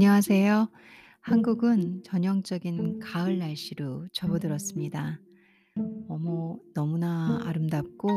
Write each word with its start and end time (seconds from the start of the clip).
안녕하세요. 0.00 0.68
한국은 1.22 2.04
전형적인 2.04 3.00
가을 3.00 3.40
날씨로 3.40 4.06
접어들었습니다. 4.12 5.18
어머, 6.08 6.56
너무나 6.72 7.40
아름답고, 7.44 8.08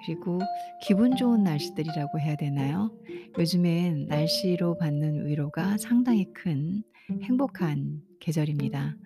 그리고 0.00 0.38
기분 0.82 1.16
좋은 1.16 1.44
날씨들이라고 1.44 2.18
해야 2.20 2.34
되나요? 2.34 2.96
요즘엔 3.38 4.06
날씨로 4.06 4.78
받는 4.78 5.26
위로가 5.26 5.76
상당히 5.76 6.32
큰 6.32 6.82
행복한 7.24 8.00
계절입니다. 8.18 8.96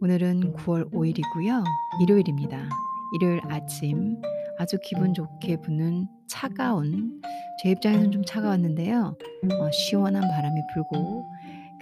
오늘은 0.00 0.54
9월 0.54 0.90
5일이고요. 0.90 1.62
일요일입니다. 2.02 2.68
일요일 3.14 3.40
아침 3.44 4.20
아주 4.58 4.78
기분 4.82 5.14
좋게 5.14 5.60
부는 5.60 6.08
차가운 6.26 7.22
제 7.62 7.70
입장에서는 7.70 8.10
좀 8.10 8.24
차가웠는데요. 8.24 9.16
어, 9.60 9.70
시원한 9.70 10.22
바람이 10.22 10.60
불고 10.72 11.24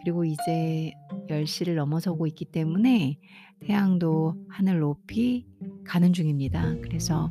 그리고 0.00 0.24
이제 0.24 0.92
10시를 1.28 1.74
넘어서고 1.74 2.26
있기 2.26 2.46
때문에 2.46 3.18
태양도 3.60 4.34
하늘 4.48 4.80
높이 4.80 5.46
가는 5.84 6.12
중입니다. 6.12 6.74
그래서 6.82 7.30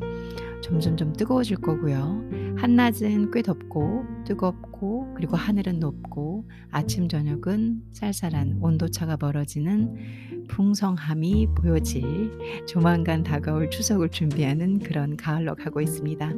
점점 0.62 0.96
좀 0.96 1.14
뜨거워질 1.14 1.58
거고요. 1.58 2.41
한낮은 2.62 3.32
꽤 3.32 3.42
덥고 3.42 4.06
뜨겁고 4.24 5.16
그리고 5.16 5.36
하늘은 5.36 5.80
높고 5.80 6.48
아침 6.70 7.10
저녁은 7.10 7.82
쌀쌀한 7.92 8.60
온도차가 8.62 9.18
벌어지는 9.18 10.46
풍성함이 10.48 11.48
보여질 11.56 12.66
조만간 12.68 13.24
다가올 13.24 13.72
추석을 13.72 14.10
준비하는 14.10 14.78
그런 14.78 15.18
가을로 15.18 15.56
가고 15.56 15.82
있습니다. 15.82 16.32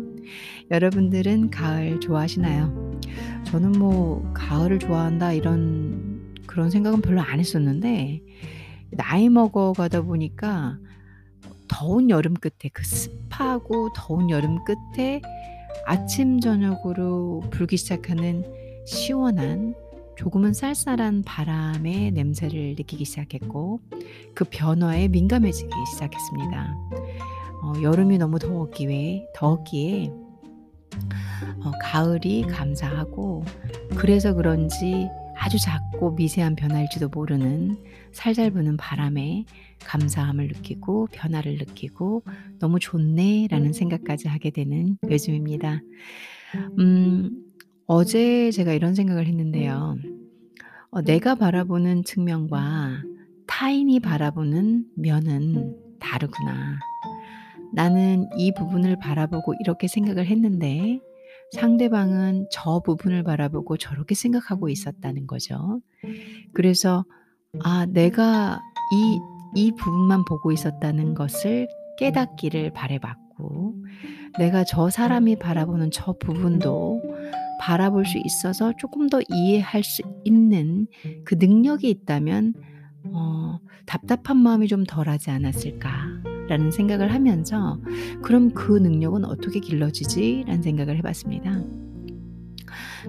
여러분들은 0.71 1.49
가을 1.49 1.99
좋아하시나요? 1.99 3.01
저는 3.43 3.73
뭐 3.73 4.31
가을을 4.33 4.79
좋아한다 4.79 5.33
이런 5.33 6.37
그런 6.47 6.69
생각은 6.69 7.01
별로 7.01 7.19
안 7.19 7.41
했었는데 7.41 8.23
나이 8.91 9.27
먹어 9.27 9.73
가다 9.73 10.03
보니까 10.03 10.79
더운 11.67 12.09
여름 12.09 12.33
끝에 12.33 12.69
그 12.71 12.85
습하고 12.85 13.91
더운 13.93 14.29
여름 14.29 14.63
끝에 14.63 15.21
아침 15.85 16.39
저녁으로 16.39 17.43
불기 17.49 17.77
시작하는 17.77 18.43
시원한 18.85 19.75
조금은 20.15 20.53
쌀쌀한 20.53 21.23
바람의 21.23 22.11
냄새를 22.11 22.75
느끼기 22.77 23.05
시작했고 23.05 23.79
그 24.35 24.45
변화에 24.49 25.07
민감해지기 25.07 25.71
시작했습니다. 25.93 26.75
어, 27.63 27.73
여름이 27.81 28.17
너무 28.17 28.39
더웠기에 28.39 29.27
더웠기에 29.35 30.11
어, 31.63 31.71
가을이 31.81 32.43
감사하고 32.43 33.43
그래서 33.95 34.33
그런지 34.33 35.09
아주 35.43 35.59
작고 35.59 36.11
미세한 36.11 36.55
변화일지도 36.55 37.09
모르는 37.09 37.77
살살 38.13 38.51
부는 38.51 38.77
바람에 38.77 39.43
감사함을 39.83 40.47
느끼고 40.47 41.09
변화를 41.11 41.57
느끼고 41.57 42.23
너무 42.59 42.79
좋네 42.79 43.49
라는 43.51 43.73
생각까지 43.73 44.29
하게 44.29 44.51
되는 44.51 44.97
요즘입니다. 45.09 45.81
음, 46.79 47.43
어제 47.87 48.51
제가 48.51 48.71
이런 48.71 48.95
생각을 48.95 49.27
했는데요. 49.27 49.97
어, 50.91 51.01
내가 51.01 51.35
바라보는 51.35 52.05
측면과 52.05 53.03
타인이 53.45 53.99
바라보는 53.99 54.85
면은 54.95 55.75
다르구나. 55.99 56.79
나는 57.73 58.29
이 58.37 58.53
부분을 58.53 58.97
바라보고 58.97 59.55
이렇게 59.59 59.89
생각을 59.89 60.25
했는데 60.25 61.01
상대방은 61.53 62.47
저 62.51 62.79
부분을 62.79 63.23
바라보고 63.23 63.77
저렇게 63.77 64.15
생각하고 64.15 64.69
있었다는 64.69 65.27
거죠. 65.27 65.81
그래서 66.53 67.05
아, 67.63 67.85
내가 67.85 68.59
이, 68.91 69.19
이 69.55 69.71
부분만 69.71 70.25
보고 70.25 70.51
있었다는 70.51 71.13
것을 71.13 71.67
깨닫기를 71.99 72.73
바래봤고, 72.73 73.75
내가 74.39 74.63
저 74.63 74.89
사람이 74.89 75.37
바라보는 75.37 75.91
저 75.91 76.13
부분도 76.13 77.01
바라볼 77.59 78.05
수 78.05 78.17
있어서 78.25 78.73
조금 78.77 79.07
더 79.07 79.21
이해할 79.29 79.83
수 79.83 80.01
있는 80.23 80.87
그 81.23 81.35
능력이 81.35 81.87
있다면, 81.89 82.55
어, 83.05 83.59
답답한 83.85 84.37
마음이 84.37 84.67
좀 84.67 84.83
덜하지 84.85 85.29
않았을까 85.29 86.32
라는 86.49 86.71
생각을 86.71 87.13
하면서, 87.13 87.79
그럼 88.21 88.51
그 88.51 88.77
능력은 88.77 89.25
어떻게 89.25 89.59
길러지지? 89.59 90.43
라는 90.47 90.61
생각을 90.61 90.97
해봤습니다. 90.97 91.61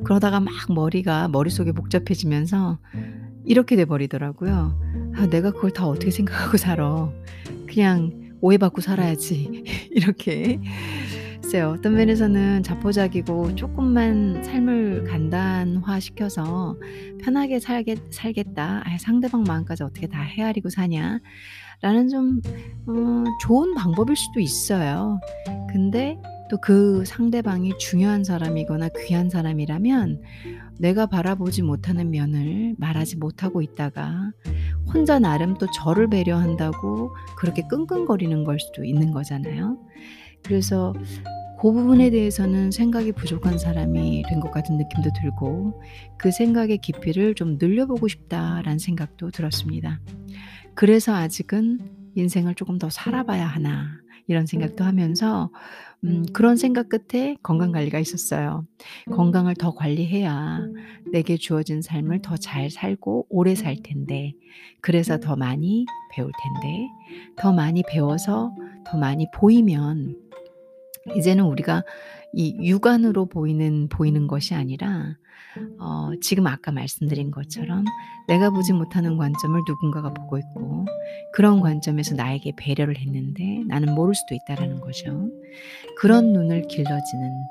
그러다가 0.04 0.40
막 0.40 0.52
머리가 0.68 1.28
머릿속에 1.28 1.72
복잡해지면서 1.72 2.78
이렇게 3.44 3.76
돼 3.76 3.84
버리더라고요. 3.84 5.12
'아 5.16 5.26
내가 5.26 5.50
그걸 5.52 5.70
다 5.70 5.86
어떻게 5.86 6.10
생각하고 6.10 6.56
살아. 6.56 7.10
그냥 7.66 8.32
오해받고 8.40 8.80
살아야지.' 8.80 9.64
이렇게 9.92 10.60
글쎄요. 11.42 11.74
어떤 11.78 11.94
면에서는 11.94 12.62
자포자기고 12.62 13.54
쪼끔만 13.54 14.42
삶을 14.44 15.04
간단화시켜서 15.04 16.76
'편하게 17.20 17.60
살겠 17.60 17.98
살겠다. 18.10 18.82
아이 18.84 18.98
상대방 18.98 19.44
마음까지 19.44 19.82
어떻게 19.82 20.06
다 20.08 20.20
헤아리고 20.22 20.70
사냐.' 20.70 21.20
라는 21.84 22.08
좀어 22.08 23.24
좋은 23.42 23.74
방법일 23.74 24.16
수도 24.16 24.40
있어요. 24.40 25.20
근데 25.70 26.18
또 26.50 26.56
그 26.62 27.04
상대방이 27.04 27.76
중요한 27.78 28.22
사람이거나 28.24 28.88
귀한 29.06 29.28
사람이라면 29.28 30.22
내가 30.78 31.04
바라보지 31.06 31.60
못하는 31.62 32.10
면을 32.10 32.74
말하지 32.78 33.16
못하고 33.16 33.60
있다가 33.60 34.30
혼자 34.94 35.18
나름 35.18 35.54
또 35.54 35.66
저를 35.74 36.08
배려한다고 36.08 37.10
그렇게 37.36 37.62
끙끙거리는 37.68 38.44
걸 38.44 38.58
수도 38.60 38.84
있는 38.84 39.10
거잖아요. 39.10 39.78
그래서 40.42 40.94
그 41.60 41.72
부분에 41.72 42.10
대해서는 42.10 42.70
생각이 42.70 43.12
부족한 43.12 43.58
사람이 43.58 44.24
된 44.28 44.40
것 44.40 44.50
같은 44.50 44.76
느낌도 44.78 45.10
들고 45.20 45.82
그 46.18 46.30
생각의 46.30 46.78
깊이를 46.78 47.34
좀 47.34 47.56
늘려보고 47.60 48.08
싶다라는 48.08 48.78
생각도 48.78 49.30
들었습니다. 49.30 50.00
그래서 50.74 51.14
아직은 51.14 52.12
'인생을 52.16 52.54
조금 52.54 52.78
더 52.78 52.90
살아봐야 52.90 53.46
하나.' 53.46 54.00
이런 54.26 54.46
생각도 54.46 54.84
하면서 54.84 55.50
음 56.04 56.24
그런 56.32 56.56
생각 56.56 56.88
끝에 56.88 57.36
건강 57.42 57.72
관리가 57.72 57.98
있었어요. 57.98 58.66
건강을 59.10 59.54
더 59.54 59.74
관리해야 59.74 60.60
내게 61.12 61.36
주어진 61.36 61.82
삶을 61.82 62.22
더 62.22 62.36
잘 62.38 62.70
살고 62.70 63.26
오래 63.28 63.54
살 63.54 63.76
텐데 63.82 64.32
그래서 64.80 65.18
더 65.20 65.36
많이 65.36 65.84
배울 66.10 66.30
텐데 66.42 66.88
더 67.36 67.52
많이 67.52 67.82
배워서 67.86 68.54
더 68.86 68.96
많이 68.98 69.26
보이면 69.34 70.16
이제는 71.16 71.44
우리가 71.44 71.82
이 72.32 72.56
육안으로 72.62 73.26
보이는 73.26 73.88
보이는 73.88 74.26
것이 74.26 74.54
아니라 74.54 75.16
어 75.78 76.10
지금 76.20 76.46
아까 76.46 76.72
말씀드린 76.72 77.30
것처럼 77.30 77.84
내가 78.28 78.50
보지 78.50 78.72
못하는 78.72 79.16
관점을 79.16 79.60
누군가가 79.66 80.12
보고 80.12 80.38
있고 80.38 80.86
그런 81.32 81.60
관점에서 81.60 82.14
나에게 82.14 82.52
배려를 82.56 82.98
했는데 82.98 83.62
나는 83.66 83.94
모를 83.94 84.14
수도 84.14 84.34
있다라는 84.34 84.80
거죠. 84.80 85.30
그런 85.98 86.32
눈을 86.32 86.62
길러지는 86.68 87.44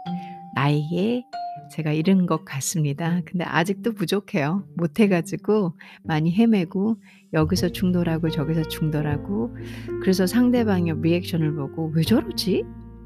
나에게 0.55 1.23
제가 1.71 1.91
이른 1.91 2.25
것 2.25 2.45
같습니다. 2.45 3.21
근데 3.25 3.43
아직도 3.45 3.93
부족해요. 3.93 4.63
못해 4.75 5.07
가지고 5.07 5.73
많이 6.03 6.31
헤매고 6.31 6.97
여기서 7.33 7.69
중돌하고 7.69 8.29
저기서 8.29 8.63
중돌하고 8.63 9.55
그래서 10.01 10.27
상대방의 10.27 10.95
리액션을 11.01 11.55
보고 11.55 11.91
'왜 11.95 12.03
저러지?' 12.03 12.63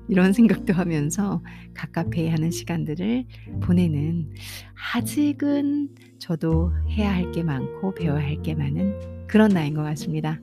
이런 0.10 0.34
생각도 0.34 0.74
하면서 0.74 1.42
갑갑해 1.74 2.30
하는 2.30 2.52
시간들을 2.52 3.26
보내는 3.62 4.30
아직은 4.94 5.90
저도 6.20 6.72
해야 6.90 7.14
할 7.14 7.32
게 7.32 7.44
많고 7.44 7.94
배워야 7.94 8.24
할 8.26 8.42
게 8.42 8.56
많은 8.56 9.28
그런 9.28 9.50
나이인 9.52 9.74
것 9.74 9.84
같습니다. 9.84 10.40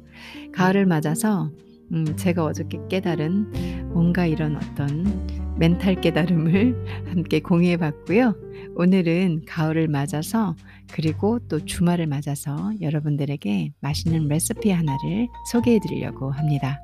가을을 0.52 0.86
맞아서 0.86 1.50
음 1.92 2.04
제가 2.16 2.44
어저께 2.44 2.78
깨달은 2.90 3.92
뭔가 3.92 4.26
이런 4.26 4.56
어떤 4.56 5.26
멘탈 5.58 6.00
깨달음을 6.00 6.74
함께 7.08 7.40
공유해 7.40 7.76
봤고요. 7.76 8.34
오늘은 8.76 9.42
가을을 9.46 9.88
맞아서 9.88 10.56
그리고 10.92 11.38
또 11.48 11.64
주말을 11.64 12.06
맞아서 12.06 12.72
여러분들에게 12.80 13.72
맛있는 13.80 14.28
레시피 14.28 14.70
하나를 14.70 15.28
소개해 15.52 15.78
드리려고 15.80 16.30
합니다. 16.32 16.80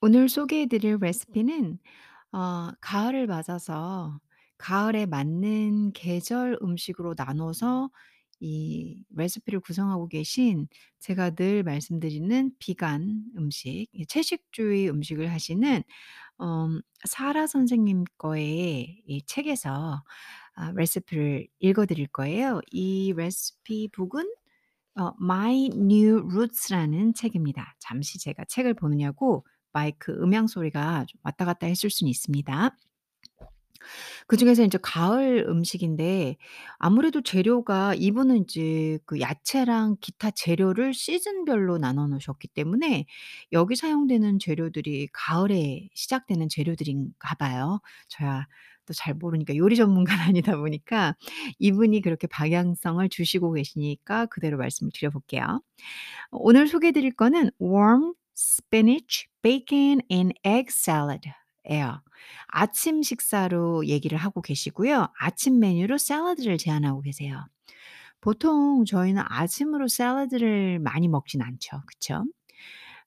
오늘 0.00 0.28
소개해 0.28 0.66
드릴 0.66 0.98
레시피는 1.00 1.78
어 2.32 2.70
가을을 2.80 3.26
맞아서 3.26 4.20
가을에 4.58 5.06
맞는 5.06 5.92
계절 5.92 6.58
음식으로 6.62 7.14
나눠서 7.16 7.90
이 8.40 9.04
레시피를 9.10 9.60
구성하고 9.60 10.08
계신 10.08 10.68
제가 11.00 11.30
늘 11.30 11.62
말씀드리는 11.64 12.52
비건 12.58 13.24
음식 13.36 13.88
이 13.92 14.06
채식주의 14.06 14.88
음식을 14.90 15.30
하시는 15.32 15.82
음 16.42 16.82
사라 17.06 17.46
선생님 17.46 18.04
거의 18.18 19.02
이 19.06 19.22
책에서 19.26 20.02
아 20.56 20.72
레시피를 20.76 21.48
읽어 21.60 21.86
드릴 21.86 22.06
거예요. 22.08 22.60
이 22.72 23.12
레시피 23.16 23.88
북은 23.92 24.24
어 24.96 25.12
My 25.22 25.66
New 25.74 26.18
Roots라는 26.32 27.14
책입니다. 27.14 27.76
잠시 27.80 28.18
제가 28.20 28.44
책을 28.46 28.74
보느냐고 28.74 29.46
마이크 29.72 30.12
음향 30.12 30.46
소리가 30.46 31.06
좀 31.06 31.20
왔다 31.22 31.44
갔다 31.44 31.66
했을 31.66 31.90
수는 31.90 32.10
있습니다. 32.10 32.76
그중에서 34.26 34.62
인제 34.64 34.78
가을 34.82 35.44
음식인데 35.48 36.36
아무래도 36.78 37.22
재료가 37.22 37.94
이분은 37.94 38.36
인제 38.38 38.98
그 39.06 39.20
야채랑 39.20 39.96
기타 40.00 40.30
재료를 40.30 40.94
시즌별로 40.94 41.78
나눠 41.78 42.06
놓으셨기 42.06 42.48
때문에 42.48 43.06
여기 43.52 43.76
사용되는 43.76 44.38
재료들이 44.38 45.08
가을에 45.12 45.88
시작되는 45.94 46.48
재료들인가 46.48 47.34
봐요. 47.36 47.80
저야 48.08 48.46
또 48.86 48.92
잘 48.94 49.14
모르니까 49.14 49.56
요리 49.56 49.76
전문가는 49.76 50.20
아니다 50.34 50.56
보니까 50.56 51.14
이분이 51.60 52.00
그렇게 52.02 52.26
방향성을 52.26 53.08
주시고 53.08 53.52
계시니까 53.52 54.26
그대로 54.26 54.58
말씀을 54.58 54.90
드려 54.94 55.10
볼게요. 55.10 55.62
오늘 56.30 56.68
소개해 56.68 56.92
드릴 56.92 57.12
거는 57.14 57.50
warm 57.60 58.14
spinach, 58.36 59.26
bacon 59.42 60.00
and 60.10 60.34
egg 60.44 60.68
salad 60.70 61.30
예요. 61.70 62.02
아침 62.48 63.02
식사로 63.02 63.86
얘기를 63.86 64.16
하고 64.18 64.40
계시고요. 64.42 65.08
아침 65.18 65.60
메뉴로 65.60 65.98
샐러드를 65.98 66.58
제안하고 66.58 67.02
계세요. 67.02 67.46
보통 68.20 68.84
저희는 68.86 69.22
아침으로 69.28 69.88
샐러드를 69.88 70.78
많이 70.80 71.08
먹진 71.08 71.42
않죠. 71.42 71.82
그쵸? 71.86 72.24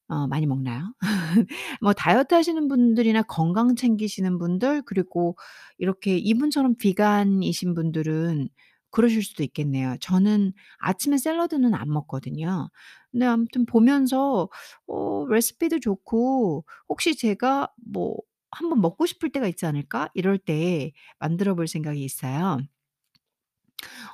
어 0.09 0.27
많이 0.27 0.45
먹나요? 0.47 0.93
뭐 1.81 1.93
다이어트 1.93 2.35
하시는 2.35 2.67
분들이나 2.67 3.23
건강 3.23 3.75
챙기시는 3.75 4.37
분들 4.39 4.83
그리고 4.85 5.37
이렇게 5.77 6.17
이분처럼 6.17 6.75
비건이신 6.77 7.73
분들은 7.75 8.49
그러실 8.93 9.23
수도 9.23 9.43
있겠네요. 9.43 9.97
저는 10.01 10.53
아침에 10.79 11.17
샐러드는 11.19 11.75
안 11.75 11.89
먹거든요. 11.89 12.69
근데 13.11 13.25
아무튼 13.27 13.65
보면서 13.67 14.49
어 14.87 15.27
레시피도 15.29 15.81
좋고 15.81 16.65
혹시 16.89 17.17
제가 17.17 17.69
뭐 17.85 18.15
'한번 18.51 18.81
먹고 18.81 19.05
싶을 19.07 19.31
때가 19.31 19.47
있지 19.49 19.65
않을까?' 19.67 20.09
이럴 20.15 20.37
때 20.39 20.91
만들어 21.19 21.55
볼 21.55 21.67
생각이 21.67 22.03
있어요. 22.05 22.59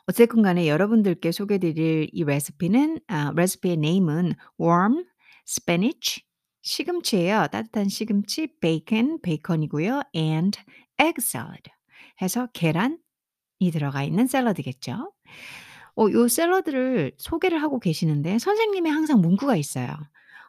어쨌건 0.07 0.41
간에 0.41 0.67
여러분들께 0.67 1.31
소개해 1.31 1.59
드릴 1.59 2.09
이 2.11 2.23
레시피는 2.23 2.99
아 3.07 3.31
레시피의 3.35 3.77
네임은 3.77 4.33
warm 4.59 5.05
spinach 5.47 6.23
시금치예요. 6.61 7.47
따뜻한 7.51 7.87
시금치, 7.89 8.59
bacon 8.59 9.19
베이컨이고요. 9.21 10.01
and 10.15 10.59
egg 11.01 11.15
salad 11.19 11.63
해서 12.21 12.47
계란 12.53 12.99
이 13.59 13.71
들어가 13.71 14.03
있는 14.03 14.27
샐러드겠죠. 14.27 15.11
어 15.97 16.11
요 16.11 16.27
샐러드를 16.27 17.13
소개를 17.17 17.61
하고 17.63 17.79
계시는데 17.79 18.39
선생님이 18.39 18.89
항상 18.89 19.21
문구가 19.21 19.55
있어요. 19.57 19.89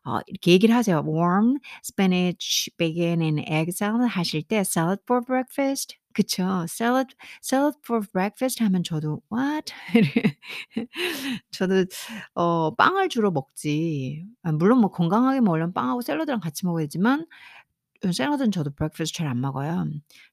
어 0.05 0.21
이렇게 0.29 0.53
얘기를 0.53 0.75
하세요. 0.75 1.05
"warm 1.07 1.57
spinach, 1.85 2.71
bacon 2.79 3.23
and 3.23 3.41
egg 3.51 3.71
salad." 3.75 4.09
하실 4.09 4.43
때 4.45 4.59
"salad 4.61 5.01
for 5.05 5.23
breakfast." 5.25 5.97
그쵸. 6.15 6.45
"salad 6.69 7.15
salad 7.45 7.79
for 7.85 8.07
breakfast." 8.13 8.63
하면 8.65 8.83
저도 8.85 9.21
"what?" 9.33 9.73
저도 11.51 11.85
어 12.35 12.75
빵을 12.77 13.09
주로 13.09 13.31
먹지 13.31 14.25
아 14.43 14.53
물론 14.53 14.79
뭐 14.81 14.91
건강하게 14.91 15.41
먹으려면 15.41 15.73
빵하고 15.75 16.01
샐러드랑 16.03 16.41
같이 16.41 16.67
먹어야 16.67 16.85
되지만 16.85 17.27
어 18.07 18.13
샐러드는 18.13 18.53
저도 18.53 18.71
breakfast 18.75 19.15
잘 19.17 19.29
안 19.29 19.41
먹어요. 19.41 19.87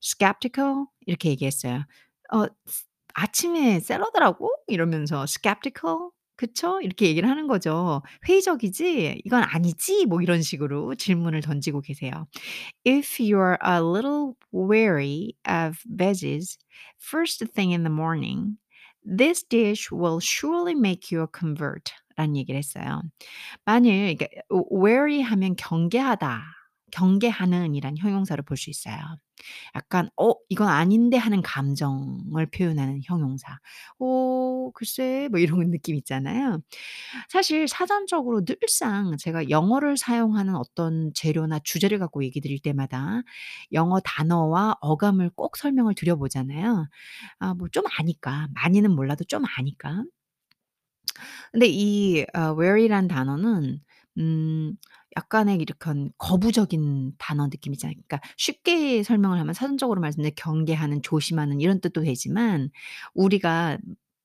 "skeptical." 0.04 0.86
이렇게 1.08 1.30
얘기했어요. 1.32 1.86
어스 2.32 2.86
"아침에 3.16 3.80
샐러드라고?" 3.80 4.52
이러면서 4.68 5.24
"skeptical?" 5.26 6.10
그쵸? 6.38 6.80
이렇게 6.82 7.08
얘기를 7.08 7.30
하는 7.30 7.48
거죠. 7.48 8.04
"회의적이지? 8.28 9.22
이건 9.26 9.44
아니지?" 9.44 10.06
뭐 10.08 10.22
이런 10.22 10.42
식으로 10.42 10.96
질문을 10.96 11.42
던지고 11.42 11.82
계세요. 11.82 12.28
"If 12.88 13.20
you're 13.24 13.58
a 13.66 13.80
little 13.82 14.34
wary 14.54 15.34
of 15.48 15.78
veggies 15.90 16.58
first 17.02 17.46
thing 17.54 17.74
in 17.74 17.84
the 17.84 17.94
morning, 17.94 18.58
this 19.06 19.44
dish 19.48 19.92
will 19.94 20.20
surely 20.22 20.74
make 20.78 21.12
you 21.16 21.24
a 21.26 21.28
convert." 21.38 21.94
라는 22.18 22.38
얘기를 22.38 22.58
했어요. 22.60 23.02
만일 23.66 24.18
어 24.52 24.64
wary 24.72 25.22
하면 25.22 25.56
경계하다, 25.58 26.44
경계하는 26.92 27.76
이란 27.76 27.98
형용사로 27.98 28.44
볼수 28.44 28.70
있어요. 28.70 28.98
약간 29.76 30.10
'어 30.18 30.34
이건 30.50 30.68
아닌데.' 30.70 31.18
하는 31.18 31.42
감정을 31.44 32.48
표현하는 32.52 33.02
형용사. 33.06 33.60
어 34.00 34.72
글쎄 34.74 35.28
뭐 35.32 35.40
이런 35.40 35.60
느낌 35.72 35.96
있잖아요. 35.98 36.60
사실 37.30 37.68
사전적으로 37.68 38.44
늘상 38.46 39.18
제가 39.18 39.50
영어를 39.50 39.98
사용하는 39.98 40.56
어떤 40.56 41.12
재료나 41.16 41.60
주제를 41.64 42.00
갖고 42.00 42.24
얘기 42.24 42.42
드릴 42.42 42.60
때마다 42.60 43.22
영어 43.74 44.00
단어와 44.02 44.78
어감을 44.82 45.32
꼭 45.36 45.58
설명을 45.58 45.96
드려 45.96 46.16
보잖아요. 46.16 46.88
아 47.40 47.54
뭐 47.56 47.68
좀 47.72 47.84
아니까. 48.00 48.48
많이는 48.56 48.92
몰라도 48.96 49.24
좀 49.26 49.44
아니까. 49.58 50.04
근데 51.52 51.68
이 51.70 52.26
어 52.34 52.56
wary란 52.58 53.08
단어는 53.08 53.80
음 54.18 54.76
약간의 55.18 55.58
이렇건 55.58 56.12
거부적인 56.20 57.14
단어 57.20 57.48
느낌이잖아요. 57.48 57.96
그러니까 58.08 58.22
쉽게 58.38 59.04
설명을 59.04 59.40
하면 59.40 59.54
사전적으로 59.56 60.02
말씀드린 60.02 60.34
경계하는, 60.38 61.02
조심하는 61.04 61.62
이런 61.62 61.82
뜻도 61.82 62.04
되지만 62.04 62.70
우리가 63.16 63.80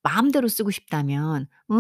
마음대로 0.05 0.49
쓰고 0.49 0.71
싶다면 0.73 1.49
'어? 1.71 1.77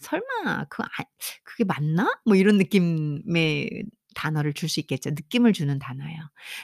설마 0.00 0.64
그거 0.70 0.84
아 0.84 1.04
그게 1.44 1.64
맞나?' 1.64 2.10
뭐 2.26 2.36
이런 2.36 2.58
느낌의 2.58 3.84
단어를 4.18 4.52
줄 4.52 4.68
수 4.68 4.80
있겠죠. 4.80 5.10
느낌을 5.10 5.52
주는 5.52 5.78
단어예요. 5.78 6.18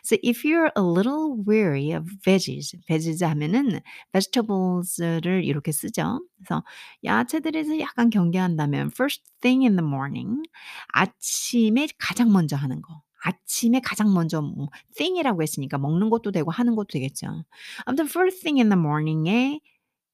So 0.05 0.19
if 0.25 0.43
you're 0.43 0.73
a 0.77 0.83
little 0.83 1.39
wary 1.47 1.95
of 1.95 2.11
veggies, 2.27 2.77
veggies 2.89 3.25
하면은 3.25 3.81
vegetables를 4.13 5.45
이렇게 5.45 5.71
쓰죠. 5.71 6.21
그래서 6.37 6.65
야채들에 7.05 7.63
대해서 7.63 7.79
약간 7.81 8.11
경계한다면 8.11 8.91
first 8.93 9.23
thing 9.41 9.65
in 9.65 9.77
the 9.77 9.87
morning 9.87 10.43
아침에 10.89 11.87
가장 11.99 12.33
먼저 12.33 12.57
하는 12.57 12.83
거. 12.83 13.03
아침에 13.23 13.81
가장 13.81 14.13
먼저 14.13 14.43
뭐 14.43 14.69
thing이라고 14.97 15.43
했으니까 15.43 15.79
먹는 15.79 16.11
것도 16.11 16.33
되고 16.33 16.51
하는 16.51 16.75
것도 16.75 16.89
되겠죠. 16.93 17.45
아무튼 17.87 18.07
first 18.07 18.43
thing 18.43 18.61
in 18.61 18.69
the 18.69 18.79
morning에 18.79 19.61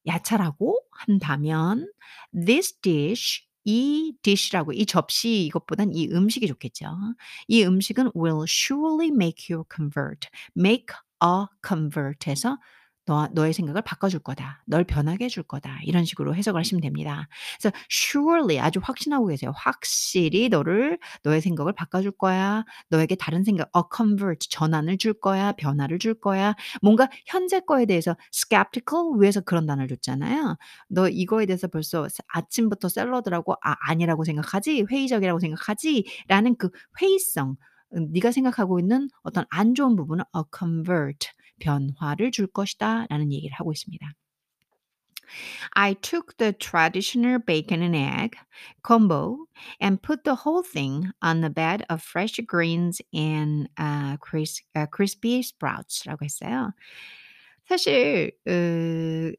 야차라고 0.07 0.79
한다면 0.91 1.91
this 2.33 2.79
dish 2.81 3.50
이 3.65 4.15
dish라고 4.23 4.73
이 4.73 4.87
접시 4.87 5.45
이것보단 5.47 5.93
이 5.95 6.09
음식이 6.11 6.47
좋겠죠. 6.47 6.87
이 7.49 7.65
음식은 7.65 8.13
will 8.17 8.45
surely 8.49 9.09
make 9.09 9.55
you 9.55 9.65
convert. 9.75 10.29
make 10.57 10.87
a 11.23 11.47
convert 11.67 12.29
해서" 12.29 12.59
너 13.07 13.29
너의 13.33 13.53
생각을 13.53 13.83
바꿔줄 13.83 14.21
거다. 14.21 14.63
널 14.67 14.85
변하게 14.85 15.25
해줄 15.27 15.43
거다." 15.43 15.81
이런 15.85 16.05
식으로 16.05 16.35
해석을 16.35 16.59
하시면 16.61 16.81
됩니다. 16.83 17.29
그래서 17.61 17.75
surely 17.91 18.61
아주 18.61 18.81
확신하고 18.83 19.27
계세요. 19.29 19.53
확실히 19.57 20.49
너를 20.49 20.99
너의 21.25 21.41
생각을 21.41 21.73
바꿔줄 21.73 22.13
거야. 22.13 22.65
너에게 22.91 23.15
다른 23.17 23.43
생각 23.45 23.69
a 23.77 23.83
convert 23.95 24.49
전환을 24.51 24.99
줄 24.99 25.15
거야. 25.15 25.53
변화를 25.53 25.99
줄 25.99 26.15
거야. 26.15 26.55
뭔가 26.83 27.09
현재 27.27 27.61
거에 27.61 27.87
대해서 27.87 28.17
skeptical 28.35 29.21
위에서 29.21 29.41
그런 29.41 29.67
단어를 29.67 29.89
줬잖아요. 29.97 30.57
"너 30.89 31.09
이거에 31.09 31.47
대해서 31.47 31.69
벌써 31.69 32.09
스 32.09 32.23
아침부터 32.29 32.89
샐러드라고 32.89 33.55
아 33.63 33.75
아니라고 33.89 34.25
생각하지? 34.25 34.85
회의적이라고 34.91 35.41
생각하지?"라는 35.41 36.57
그 36.57 36.71
회의성 37.01 37.57
음 37.97 38.13
네가 38.13 38.31
생각하고 38.31 38.79
있는 38.79 39.09
어떤 39.23 39.45
안 39.51 39.75
좋은 39.75 39.97
부분을 39.97 40.25
a 40.37 40.43
convert 40.57 41.29
변화를 41.61 42.33
줄 42.33 42.49
것이다 42.49 43.07
라는 43.11 43.33
얘기를 43.33 43.55
하고 43.59 43.73
있습니다. 43.73 44.07
I 45.77 45.95
took 45.95 46.37
the 46.39 46.53
traditional 46.53 47.39
bacon 47.39 47.83
and 47.83 47.95
egg 47.97 48.37
combo 48.83 49.47
and 49.81 50.03
put 50.03 50.25
the 50.25 50.35
whole 50.37 50.63
thing 50.63 51.11
on 51.23 51.45
a 51.45 51.51
bed 51.51 51.85
of 51.89 52.03
fresh 52.03 52.39
greens 52.47 53.01
and 53.15 53.69
uh, 53.79 54.17
cris 54.19 54.63
아 54.75 54.87
crispy 54.95 55.41
sprouts라고 55.43 56.25
했어요. 56.25 56.73
사실 57.69 58.33
으 58.49 59.33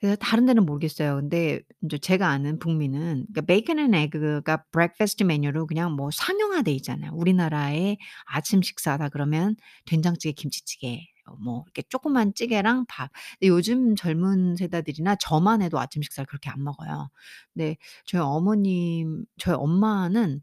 그래서 0.00 0.16
다른 0.16 0.46
데는 0.46 0.66
모르겠어요. 0.66 1.16
근데 1.16 1.60
인제 1.82 1.98
제가 1.98 2.28
아는 2.28 2.58
북미는 2.58 3.26
bacon 3.46 3.78
and 3.78 3.94
egg가 3.94 4.64
breakfast 4.72 5.24
메뉴로 5.24 5.66
그냥 5.66 5.92
뭐 5.92 6.10
상용화돼 6.12 6.72
있잖아요. 6.74 7.12
우리나라의 7.14 7.98
아침 8.26 8.62
식사다 8.62 9.10
그러면 9.10 9.56
된장찌개, 9.86 10.32
김치찌개 10.32 11.06
뭐 11.40 11.64
이렇게 11.66 11.82
조그만 11.88 12.34
찌개랑 12.34 12.86
밥. 12.88 13.10
근데 13.38 13.48
요즘 13.48 13.96
젊은 13.96 14.56
세대들이나 14.56 15.16
저만 15.16 15.62
해도 15.62 15.78
아침 15.78 16.02
식사를 16.02 16.26
그렇게 16.26 16.50
안 16.50 16.62
먹어요. 16.64 17.10
근데 17.54 17.76
저희 18.06 18.20
어머님 18.22 19.24
저희 19.38 19.54
엄마는 19.56 20.40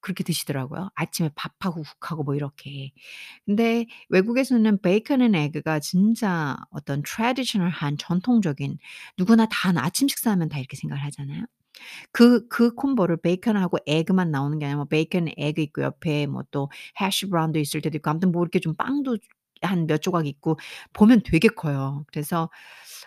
그렇게 0.00 0.24
드시더라고요. 0.24 0.90
아침에 0.94 1.30
밥하고 1.34 1.82
국하고 1.82 2.22
뭐 2.24 2.34
이렇게. 2.34 2.92
근데 3.46 3.86
외국에서는 4.10 4.80
bacon 4.82 5.22
and 5.22 5.34
egg가 5.34 5.80
진짜 5.80 6.56
어떤 6.70 7.02
traditional한 7.02 7.98
전통적인 7.98 8.78
누구나 9.18 9.46
다 9.50 9.72
아침 9.76 10.08
식사하면 10.08 10.48
다 10.50 10.58
이렇게 10.58 10.76
생각을 10.76 11.04
하잖아요. 11.06 11.44
그 12.12 12.48
그 12.48 12.74
combo를 12.74 13.18
베이컨하고 13.18 13.78
egg만 13.86 14.30
나오는 14.30 14.58
게 14.58 14.66
아니라 14.66 14.76
뭐 14.78 14.84
베이컨, 14.86 15.28
egg 15.36 15.60
있고 15.62 15.82
옆에 15.82 16.26
뭐 16.26 16.42
또 16.50 16.70
hash 17.00 17.28
brown도 17.28 17.58
있을 17.60 17.80
때도 17.80 17.98
있고 17.98 18.10
아무튼 18.10 18.32
뭐 18.32 18.42
이렇게 18.42 18.60
좀 18.60 18.74
빵도 18.76 19.18
한 19.62 19.86
몇 19.86 20.02
조각 20.02 20.26
있고 20.26 20.58
보면 20.92 21.22
되게 21.24 21.48
커요. 21.48 22.04
그래서 22.12 22.50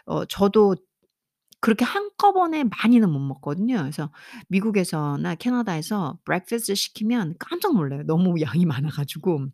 어 0.05 0.25
저도 0.25 0.75
그렇게 1.61 1.85
한꺼번에 1.85 2.63
많이는 2.65 3.09
못 3.11 3.19
먹거든요. 3.19 3.77
그래서 3.77 4.11
미국에서나 4.49 5.35
캐나다에서 5.35 6.19
breakfast 6.25 6.75
시키면 6.75 7.35
깜짝 7.39 7.73
놀라요. 7.75 8.03
너무 8.05 8.35
양이 8.41 8.65
많아 8.65 8.89
가지고. 8.89 9.47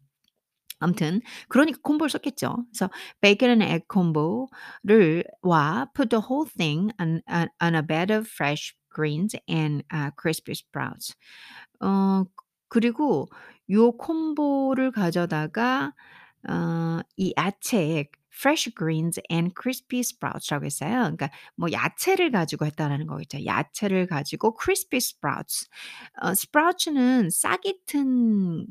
아무튼 0.79 1.21
그러니까 1.49 1.79
combo를 1.83 2.09
썼겠죠. 2.09 2.65
그래서 2.71 2.89
bacon 3.21 3.61
and 3.61 3.65
egg 3.65 3.85
combo를 3.91 5.23
와 5.41 5.87
put 5.93 6.09
the 6.09 6.23
whole 6.23 6.49
thing 6.49 6.91
on 6.99 7.21
on 7.29 7.47
on 7.61 7.75
a 7.75 7.81
bed 7.85 8.13
of 8.13 8.27
fresh 8.29 8.73
greens 8.93 9.35
and 9.49 9.83
uh, 9.93 10.11
crispy 10.19 10.53
sprouts. 10.53 11.15
어 11.81 12.23
그리고 12.69 13.27
요 13.71 13.91
콤보를 13.93 14.91
가져다가 14.91 15.93
어 16.48 17.01
이 17.17 17.34
야채에 17.38 18.05
fresh 18.31 18.72
greens 18.77 19.19
and 19.31 19.53
crispy 19.60 20.00
sprouts라고 20.01 20.65
했어요. 20.65 20.91
그러니까 20.91 21.29
뭐 21.55 21.69
야채를 21.72 22.31
가지고 22.31 22.65
했다라는 22.65 23.08
거겠죠. 23.08 23.43
야채를 23.46 24.08
가지고 24.08 24.55
crispy 24.62 24.98
sprouts. 25.00 25.67
어 26.22 26.31
sprouts는 26.31 27.29
싹이 27.31 27.79
튼 27.86 28.65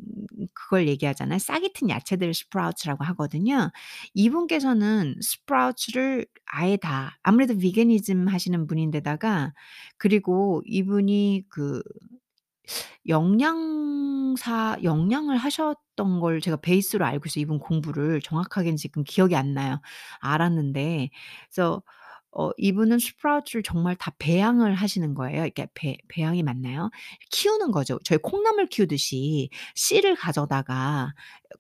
그걸 0.55 0.89
얘기하잖아요. 0.89 1.39
싹이 1.39 1.73
튼 1.75 1.91
야채들을 1.91 2.31
sprouts라고 2.31 3.05
하거든요. 3.05 3.71
이분께서는 4.15 5.17
sprouts를 5.23 6.27
아예 6.47 6.77
다 6.77 7.19
아무래도 7.23 7.57
비거니즘 7.59 8.29
하시는 8.29 8.67
분인데다가 8.67 9.53
그리고 9.99 10.63
이분이 10.67 11.45
그 11.51 11.83
영양사 13.09 14.77
영양을 14.83 15.37
하셨던 15.37 16.21
걸 16.21 16.41
제가 16.41 16.57
베이스로 16.59 17.05
알고 17.07 17.25
있어요. 17.27 17.43
이분 17.43 17.59
공부를 17.59 18.21
정확하게는 18.23 18.77
지금 18.77 19.05
기억이 19.05 19.37
안 19.37 19.55
나요. 19.55 19.81
알았는데 20.21 21.11
그래서 21.51 21.83
어 22.31 22.51
이분은 22.59 22.99
스프라우트를 22.99 23.63
정말 23.63 23.97
다 23.97 24.13
배양을 24.19 24.75
하시는 24.75 25.15
거예요. 25.15 25.45
이렇게 25.45 25.67
배 25.75 25.97
배양이 26.09 26.43
맞나요? 26.43 26.91
키우는 27.31 27.71
거죠. 27.73 27.99
저희 28.05 28.19
콩나물 28.19 28.67
키우듯이 28.69 29.49
씨를 29.75 30.15
가져다가 30.17 31.13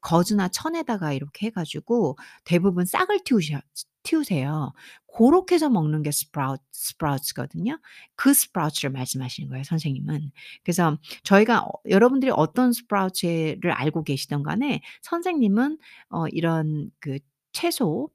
거즈나 0.03 0.49
천에다가 0.49 1.13
이렇게 1.15 1.47
해 1.47 1.51
가지고 1.51 2.17
대부분 2.45 2.85
싹을 2.85 3.21
틔우셔 3.25 3.61
틔우세요. 4.03 4.73
고렇게 5.07 5.57
해서 5.57 5.69
먹는 5.69 6.03
게 6.03 6.11
sprout 6.13 6.63
sprout거든요. 6.73 7.79
그 8.17 8.33
sprout를 8.35 8.91
말씀하시는 8.91 9.49
거예요, 9.51 9.65
선생님은. 9.65 10.31
그래서 10.65 10.97
저희가 11.25 11.61
어 11.63 11.71
여러분들이 11.89 12.31
어떤 12.35 12.73
sprout를 12.73 13.73
알고 13.73 14.05
계시든 14.05 14.43
간에 14.45 14.81
선생님은 15.03 15.79
어 16.11 16.27
이런 16.29 16.91
그 17.01 17.19
채소 17.53 18.11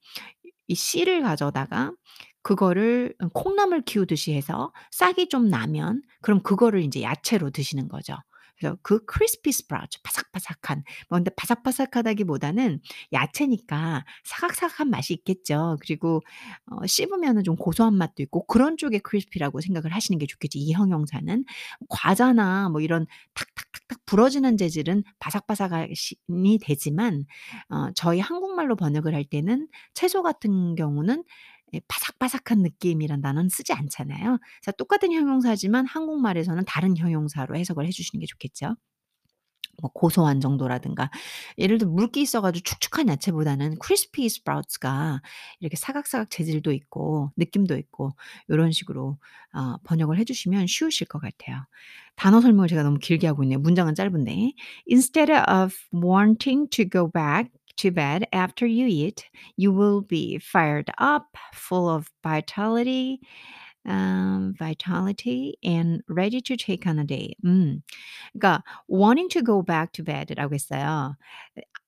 이 0.68 0.76
씨를 0.76 1.22
가져다가 1.24 1.94
그거를 2.42 3.16
음 3.22 3.30
콩나물 3.34 3.82
키우듯이 3.84 4.34
해서 4.34 4.72
싹이 4.92 5.30
좀 5.30 5.50
나면 5.50 6.02
그럼 6.22 6.42
그거를 6.44 6.82
인제 6.84 7.02
야채로 7.04 7.52
드시는 7.52 7.88
거죠. 7.90 8.16
그래서 8.64 8.78
그 8.82 9.04
crispy 9.06 9.52
sprout 9.52 10.00
바삭바삭한 10.04 10.84
뭐 11.10 11.20
근데 11.20 11.32
바삭바삭하다기보다는 11.36 12.80
야채니까 13.12 14.06
사각사각한 14.24 14.90
맛이 14.90 15.14
있겠죠. 15.14 15.78
그리고 15.82 16.22
어 16.72 16.88
씹으면은 16.88 17.44
좀 17.44 17.58
고소한 17.58 17.96
맛도 17.96 18.24
있고 18.24 18.46
그런 18.48 18.78
쪽의 18.78 19.02
크리스피라고 19.02 19.60
생각을 19.60 19.94
하시는 19.94 20.18
게 20.18 20.26
좋겠죠, 20.26 20.58
이 20.60 20.72
형용사는. 20.72 21.44
과자나 21.90 22.70
뭐 22.70 22.80
이런 22.80 23.06
탁탁탁탁 23.34 24.06
부러지는 24.06 24.58
재질은 24.58 25.04
바삭바삭하 25.20 25.88
시이 25.94 26.60
되지만 26.62 27.26
어 27.70 27.92
저희 27.96 28.20
한국말로 28.22 28.76
번역을 28.78 29.14
할 29.14 29.26
때는 29.26 29.68
채소 29.94 30.24
같은 30.24 30.76
경우는 30.76 31.24
예 31.74 31.82
바삭바삭한 31.88 32.62
느낌이란 32.64 33.22
단어는 33.22 33.50
쓰지 33.50 33.74
않잖아요. 33.74 34.38
그래서 34.62 34.72
똑같은 34.78 35.12
형용사지만 35.12 35.86
한국말에서는 35.88 36.64
다른 36.66 36.98
형용사로 36.98 37.56
해석을 37.58 37.86
해 37.88 37.92
주시는 37.92 38.20
게 38.22 38.26
좋겠죠. 38.28 38.76
뭐 39.82 39.90
고소한 39.94 40.40
정도라든가 40.40 41.10
예를 41.58 41.80
들어 41.80 41.90
물기 41.90 42.22
있어 42.22 42.42
가지고 42.42 42.64
축축한 42.64 43.08
야채보다는 43.10 43.78
crispy 43.84 44.28
sprouts가 44.28 45.22
이렇게 45.60 45.76
사각사각 45.76 46.30
재질도 46.30 46.72
있고 46.74 47.32
느낌도 47.38 47.78
있고 47.78 48.12
요런 48.52 48.72
식으로 48.72 49.18
어 49.56 49.78
번역을 49.84 50.20
해 50.20 50.26
주시면 50.26 50.68
쉬우실 50.68 51.08
것 51.08 51.20
같아요. 51.20 51.66
단어 52.16 52.40
설명을 52.42 52.68
제가 52.68 52.84
너무 52.84 53.00
길게 53.00 53.26
하고 53.28 53.44
있네요. 53.44 53.58
문장은 53.60 53.96
짧은데. 53.96 54.54
Instead 54.90 55.32
of 55.34 55.76
wanting 55.94 56.70
to 56.70 56.86
go 56.90 57.10
back 57.12 57.50
to 57.78 57.92
bed 57.92 58.28
after 58.34 58.66
you 58.68 58.88
eat, 58.88 59.26
you 59.58 59.72
will 59.72 60.02
be 60.02 60.38
fired 60.40 60.90
up, 61.00 61.38
full 61.54 61.90
of 61.90 62.10
vitality, 62.24 63.20
um, 63.88 64.54
vitality 64.58 65.58
and 65.64 66.02
ready 66.10 66.42
to 66.42 66.56
take 66.58 66.88
on 66.88 67.00
a 67.00 67.06
day. 67.06 67.36
음. 67.46 67.82
그러니까 68.36 68.64
wanting 68.90 69.30
to 69.30 69.44
go 69.44 69.62
back 69.64 69.92
to 69.94 70.04
bed라고 70.04 70.54
했어요. 70.56 71.16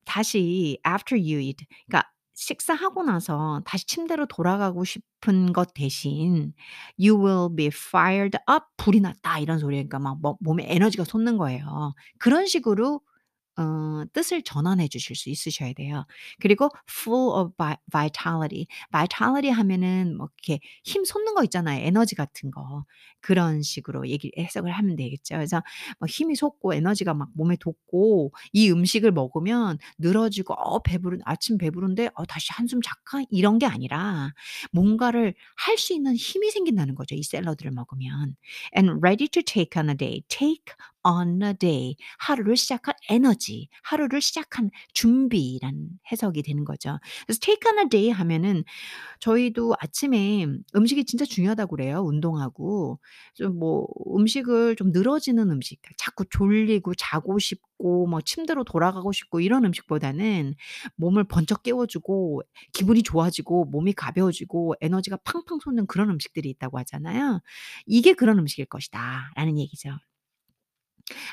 다시 0.05 0.77
after 0.87 1.15
you 1.17 1.39
eat 1.39 1.65
그러니까 1.87 2.09
식사하고 2.35 3.03
나서 3.03 3.61
다시 3.65 3.85
침대로 3.87 4.25
돌아가고 4.27 4.83
싶은 4.85 5.53
것 5.53 5.73
대신 5.73 6.53
"You 6.99 7.17
will 7.17 7.55
be 7.55 7.67
fired 7.67 8.37
up." 8.51 8.65
불이 8.77 8.99
났다 9.01 9.39
이런 9.39 9.59
소리예요. 9.59 9.87
그러니까 9.87 9.99
막뭐 9.99 10.37
몸에 10.41 10.65
에너지가 10.69 11.05
솟는 11.05 11.37
거예요. 11.37 11.93
그런 12.19 12.45
식으로 12.47 13.01
어 13.57 14.03
뜻을 14.13 14.41
전환해 14.43 14.87
주실 14.87 15.15
수 15.15 15.29
있으셔야 15.29 15.73
돼요. 15.73 16.05
그리고 16.41 16.69
full 16.89 17.31
of 17.39 17.53
vi 17.57 17.75
vitality. 17.91 18.67
vitality 18.91 19.51
하면은 19.51 20.17
뭐 20.17 20.29
이렇게 20.43 20.59
힘 20.83 21.05
솟는 21.05 21.33
거 21.35 21.43
있잖아요, 21.45 21.85
에너지 21.85 22.15
같은 22.15 22.51
거. 22.51 22.85
그런 23.21 23.61
식으로 23.61 24.07
얘기 24.09 24.31
해석을 24.37 24.71
하면 24.71 24.95
되겠죠. 24.95 25.35
그래서 25.35 25.61
뭐 25.99 26.07
힘이 26.07 26.35
솟고 26.35 26.73
에너지가 26.73 27.13
막 27.13 27.29
몸에 27.33 27.55
돋고 27.57 28.31
이 28.53 28.69
음식을 28.71 29.11
먹으면 29.11 29.77
늘어지고 29.99 30.53
'어 30.55 30.79
배부른 30.81 31.19
아침 31.25 31.57
배부른데 31.57 32.09
어 32.15 32.25
다시 32.25 32.51
한숨 32.53 32.81
잘까?' 32.81 33.23
이런 33.29 33.57
게 33.59 33.65
아니라 33.65 34.33
뭔가를 34.71 35.33
할 35.55 35.75
수 35.77 35.93
있는 35.93 36.15
힘이 36.15 36.51
생긴다는 36.51 36.95
거죠, 36.95 37.15
이 37.15 37.21
샐러드를 37.23 37.71
먹으면. 37.71 38.35
and 38.75 38.99
ready 39.01 39.27
to 39.27 39.41
take 39.43 39.77
on 39.79 39.89
a 39.89 39.95
day. 39.95 40.21
take 40.29 40.73
on 41.05 41.41
a 41.43 41.53
day. 41.53 41.95
하루를 42.19 42.57
시작한 42.57 42.95
에너지, 43.09 43.69
하루를 43.83 44.21
시작한 44.21 44.71
준비라는 44.93 45.89
해석이 46.11 46.43
되는 46.43 46.65
거죠. 46.65 46.99
그래서 47.27 47.39
take 47.41 47.71
on 47.71 47.79
a 47.79 47.89
day 47.89 48.09
하면은 48.11 48.63
저희도 49.19 49.75
아침에 49.79 50.45
음식이 50.75 51.05
진짜 51.05 51.25
중요하다고 51.25 51.75
그래요, 51.75 52.01
운동하고. 52.01 52.99
좀 53.35 53.55
뭐 53.55 53.87
음식을 54.17 54.75
좀 54.75 54.91
늘어지는 54.91 55.49
음식, 55.51 55.79
자꾸 55.97 56.25
졸리고 56.29 56.93
자고 56.95 57.39
싶고 57.39 58.07
뭐 58.07 58.19
침대로 58.21 58.63
돌아가고 58.65 59.11
싶고 59.13 59.39
이런 59.41 59.63
음식보다는 59.65 60.55
몸을 60.97 61.23
번쩍 61.25 61.63
깨워 61.63 61.85
주고 61.85 62.41
기분이 62.73 63.03
좋아지고 63.03 63.65
몸이 63.65 63.93
가벼워지고 63.93 64.75
에너지가 64.81 65.17
팡팡 65.23 65.59
솟는 65.63 65.87
그런 65.87 66.09
음식들이 66.09 66.49
있다고 66.49 66.77
하잖아요. 66.79 67.41
"이게 67.85 68.13
그런 68.13 68.39
음식일 68.39 68.65
것이다."라는 68.65 69.57
얘기죠. 69.59 69.91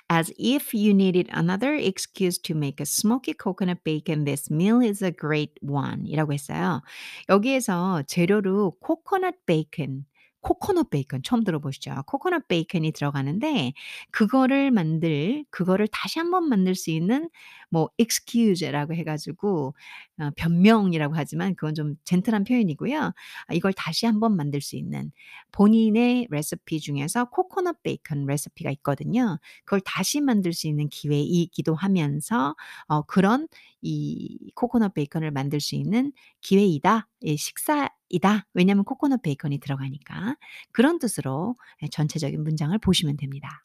As 0.09 0.31
if 0.39 0.73
you 0.73 0.93
needed 0.93 1.29
another 1.31 1.75
excuse 1.75 2.37
to 2.39 2.55
make 2.55 2.79
a 2.81 2.85
smoky 2.85 3.33
coconut 3.33 3.83
bacon, 3.83 4.25
this 4.25 4.49
meal 4.49 4.81
is 4.81 5.01
a 5.01 5.11
great 5.11 5.57
one. 5.61 6.05
이라고 6.05 6.33
했어요. 6.33 6.81
여기에서 7.29 8.03
재료로 8.07 8.79
코코넛 8.79 9.35
베이컨, 9.45 10.05
코코넛 10.42 10.90
베이컨 10.90 11.22
처음 11.22 11.44
들어보시죠? 11.44 11.94
코코넛 12.06 12.48
베이컨이 12.48 12.92
들어가는데 12.92 13.72
그거를 14.10 14.70
만들 14.72 15.44
그거를 15.50 15.88
다시 15.88 16.18
한번 16.18 16.48
만들 16.48 16.74
수 16.74 16.90
있는 16.90 17.30
뭐 17.70 17.88
excuse라고 17.98 18.94
해 18.94 19.04
가지고 19.04 19.74
어 20.20 20.30
변명이라고 20.36 21.14
하지만 21.16 21.54
그건 21.54 21.74
좀 21.74 21.94
젠틀한 22.04 22.44
표현이고요. 22.44 22.98
아 23.46 23.54
이걸 23.54 23.72
다시 23.72 24.06
한번 24.06 24.36
만들 24.36 24.60
수 24.60 24.76
있는 24.76 25.10
본인의 25.52 26.26
레시피 26.30 26.80
중에서 26.80 27.26
코코넛 27.30 27.82
베이컨 27.82 28.26
레시피가 28.26 28.70
있거든요. 28.72 29.38
그걸 29.64 29.80
다시 29.80 30.20
만들 30.20 30.52
수 30.52 30.66
있는 30.68 30.88
기회이기도 30.88 31.74
하면서 31.74 32.54
어 32.88 33.02
그런 33.02 33.48
이 33.80 34.38
코코넛 34.54 34.94
베이컨을 34.94 35.30
만들 35.30 35.60
수 35.60 35.74
있는 35.76 36.12
기회이다. 36.40 37.08
예 37.24 37.36
식사 37.36 37.88
이다. 38.12 38.46
왜냐하면 38.54 38.84
코코넛 38.84 39.22
베이컨이 39.22 39.58
들어가니까. 39.58 40.36
그런 40.70 40.98
뜻으로 40.98 41.56
예 41.82 41.88
전체적인 41.88 42.42
문장을 42.44 42.76
보시면 42.78 43.16
됩니다. 43.16 43.64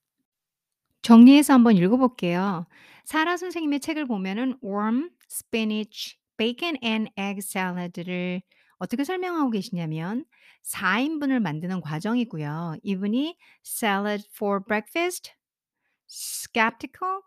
정리해서 1.03 1.53
한번 1.53 1.77
읽어 1.77 1.97
볼게요. 1.97 2.65
사라 3.03 3.37
선생님의 3.37 3.81
책을 3.81 4.07
보면은 4.07 4.57
warm 4.63 5.09
spinach, 5.29 6.17
bacon 6.37 6.77
and 6.83 7.11
egg 7.17 7.39
salad를 7.39 8.41
어떻게 8.79 9.03
설명하고 9.03 9.51
계시냐면 9.51 10.25
4 10.63 10.99
인분을 10.99 11.39
만드는 11.39 11.81
과정이고요. 11.81 12.75
이분이 12.83 13.37
salad 13.65 14.25
for 14.35 14.63
breakfast, 14.63 15.31
skeptical, 16.09 17.21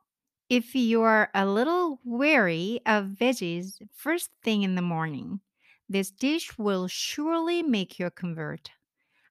if 0.50 0.76
you 0.76 1.02
are 1.02 1.28
a 1.34 1.44
little 1.44 1.98
wary 2.04 2.80
of 2.86 3.16
veggies 3.18 3.78
first 3.94 4.30
thing 4.42 4.62
in 4.62 4.74
the 4.74 4.84
morning, 4.84 5.40
this 5.90 6.12
dish 6.12 6.56
will 6.56 6.86
surely 6.86 7.62
make 7.64 7.98
you 7.98 8.10
convert. 8.10 8.70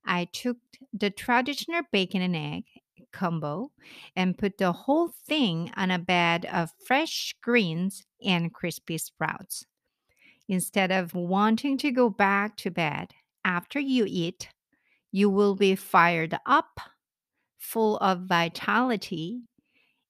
I 0.06 0.26
took 0.26 0.58
the 0.94 1.10
traditional 1.10 1.84
bacon 1.92 2.22
and 2.22 2.36
egg 2.36 2.66
combo 3.14 3.72
and 4.16 4.38
put 4.38 4.58
the 4.58 4.74
whole 4.74 5.08
thing 5.26 5.72
on 5.78 5.90
a 5.90 5.98
bed 5.98 6.46
of 6.46 6.72
fresh 6.86 7.34
greens 7.42 8.06
and 8.24 8.54
crispy 8.54 8.98
sprouts. 8.98 9.66
Instead 10.50 10.92
of 10.92 11.14
wanting 11.14 11.78
to 11.78 11.92
go 11.92 12.10
back 12.10 12.58
to 12.58 12.70
bed 12.70 13.14
after 13.46 13.80
you 13.80 14.06
eat, 14.08 14.50
you 15.12 15.30
will 15.30 15.56
be 15.56 15.76
fired 15.76 16.38
up, 16.46 16.80
full 17.58 17.98
of 17.98 18.24
vitality, 18.24 19.44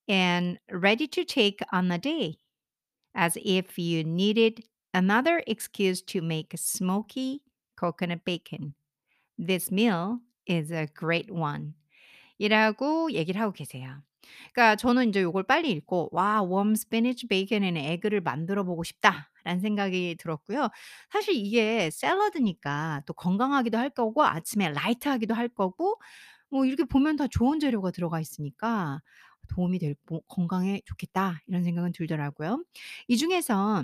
and 0.07 0.59
ready 0.71 1.07
to 1.07 1.23
take 1.23 1.61
on 1.71 1.89
the 1.89 1.97
day, 1.99 2.37
as 3.13 3.37
if 3.43 3.77
you 3.77 4.03
needed 4.03 4.63
another 4.93 5.43
excuse 5.47 6.01
to 6.03 6.21
make 6.21 6.53
smoky 6.57 7.41
coconut 7.77 8.23
bacon. 8.25 8.73
This 9.37 9.71
meal 9.71 10.19
is 10.47 10.71
a 10.71 10.87
great 10.87 11.31
one. 11.31 11.75
이라고 12.39 13.11
얘기를 13.13 13.41
하고 13.41 13.53
계세요. 13.53 14.01
그러니까 14.53 14.75
저는 14.77 15.05
인제 15.07 15.21
요걸 15.23 15.43
빨리 15.43 15.71
읽고 15.71 16.09
'와 16.13 16.41
warm 16.43 16.73
spinach, 16.73 17.27
bacon 17.27 17.63
and 17.63 17.79
egg를 17.79 18.21
만들어 18.21 18.63
보고 18.63 18.83
싶다.'라는 18.83 19.61
생각이 19.61 20.15
들었고요. 20.19 20.69
사실 21.11 21.35
이게 21.35 21.89
샐러드니까 21.91 23.03
또 23.05 23.13
건강하기도 23.13 23.77
할 23.77 23.89
거고 23.91 24.23
아침에 24.25 24.69
라이트하기도 24.71 25.33
할 25.35 25.49
거고 25.49 25.99
뭐 26.49 26.65
이렇게 26.65 26.83
보면 26.85 27.15
다 27.17 27.27
좋은 27.29 27.59
재료가 27.59 27.91
들어가 27.91 28.19
있으니까 28.21 29.01
'도움이 29.49 29.79
될뭐 29.79 30.21
건강에 30.27 30.81
좋겠다.' 30.85 31.39
이런 31.47 31.63
생각은 31.63 31.91
들더라고요. 31.93 32.63
이 33.07 33.17
중에서 33.17 33.83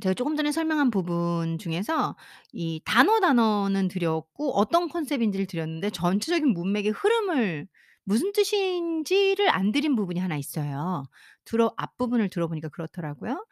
제가 0.00 0.14
쪼금 0.14 0.36
전에 0.36 0.52
설명한 0.52 0.90
부분 0.90 1.58
중에서 1.58 2.16
이 2.52 2.80
단어, 2.84 3.20
단어는 3.20 3.88
드렸고 3.88 4.52
어떤 4.56 4.88
컨셉인지를 4.88 5.46
드렸는데 5.46 5.90
전체적인 5.90 6.52
문맥의 6.52 6.92
흐름을 6.92 7.66
무슨 8.04 8.32
뜻인지를 8.32 9.50
안 9.50 9.70
드린 9.70 9.94
부분이 9.94 10.18
하나 10.18 10.36
있어요. 10.36 11.04
들어 11.44 11.74
앞부분을 11.76 12.30
들어보니까 12.30 12.68
그렇더라고요. 12.68 13.44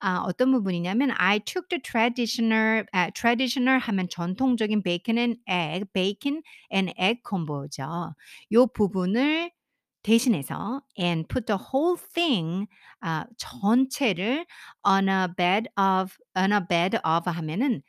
아 0.00 0.18
어떤 0.26 0.52
부분이냐면 0.52 1.10
I 1.16 1.40
took 1.40 1.68
the 1.68 1.80
traditional 1.82 2.86
아 2.92 3.10
traditional 3.10 3.80
하면 3.80 4.08
전통적인 4.10 4.82
bacon 4.82 5.18
and 5.18 5.40
egg, 5.48 5.86
bacon 5.92 6.42
and 6.72 6.92
egg 7.00 7.22
콤보죠. 7.24 8.14
요 8.52 8.66
부분을 8.68 9.52
대신해서 10.02 10.82
and 10.98 11.26
put 11.28 11.46
the 11.46 11.58
whole 11.60 11.96
thing 12.14 12.66
아 13.00 13.26
전체를 13.38 14.46
on 14.84 15.08
a 15.08 15.28
bed 15.36 15.68
of 15.78 16.16
on 16.36 16.52
a 16.52 16.60
bed 16.68 16.98
of 17.04 17.30
하면은 17.30 17.82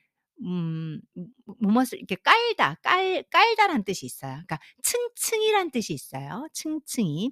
음뭐 0.44 1.00
무엇을 1.60 2.00
이렇게 2.00 2.16
깔다, 2.16 2.76
깔 2.84 3.24
깔다라는 3.32 3.84
뜻이 3.84 4.06
있어요. 4.08 4.32
그러니까 4.34 4.60
층층이란 4.84 5.70
뜻이 5.72 5.94
있어요, 5.94 6.48
층층이. 6.54 7.32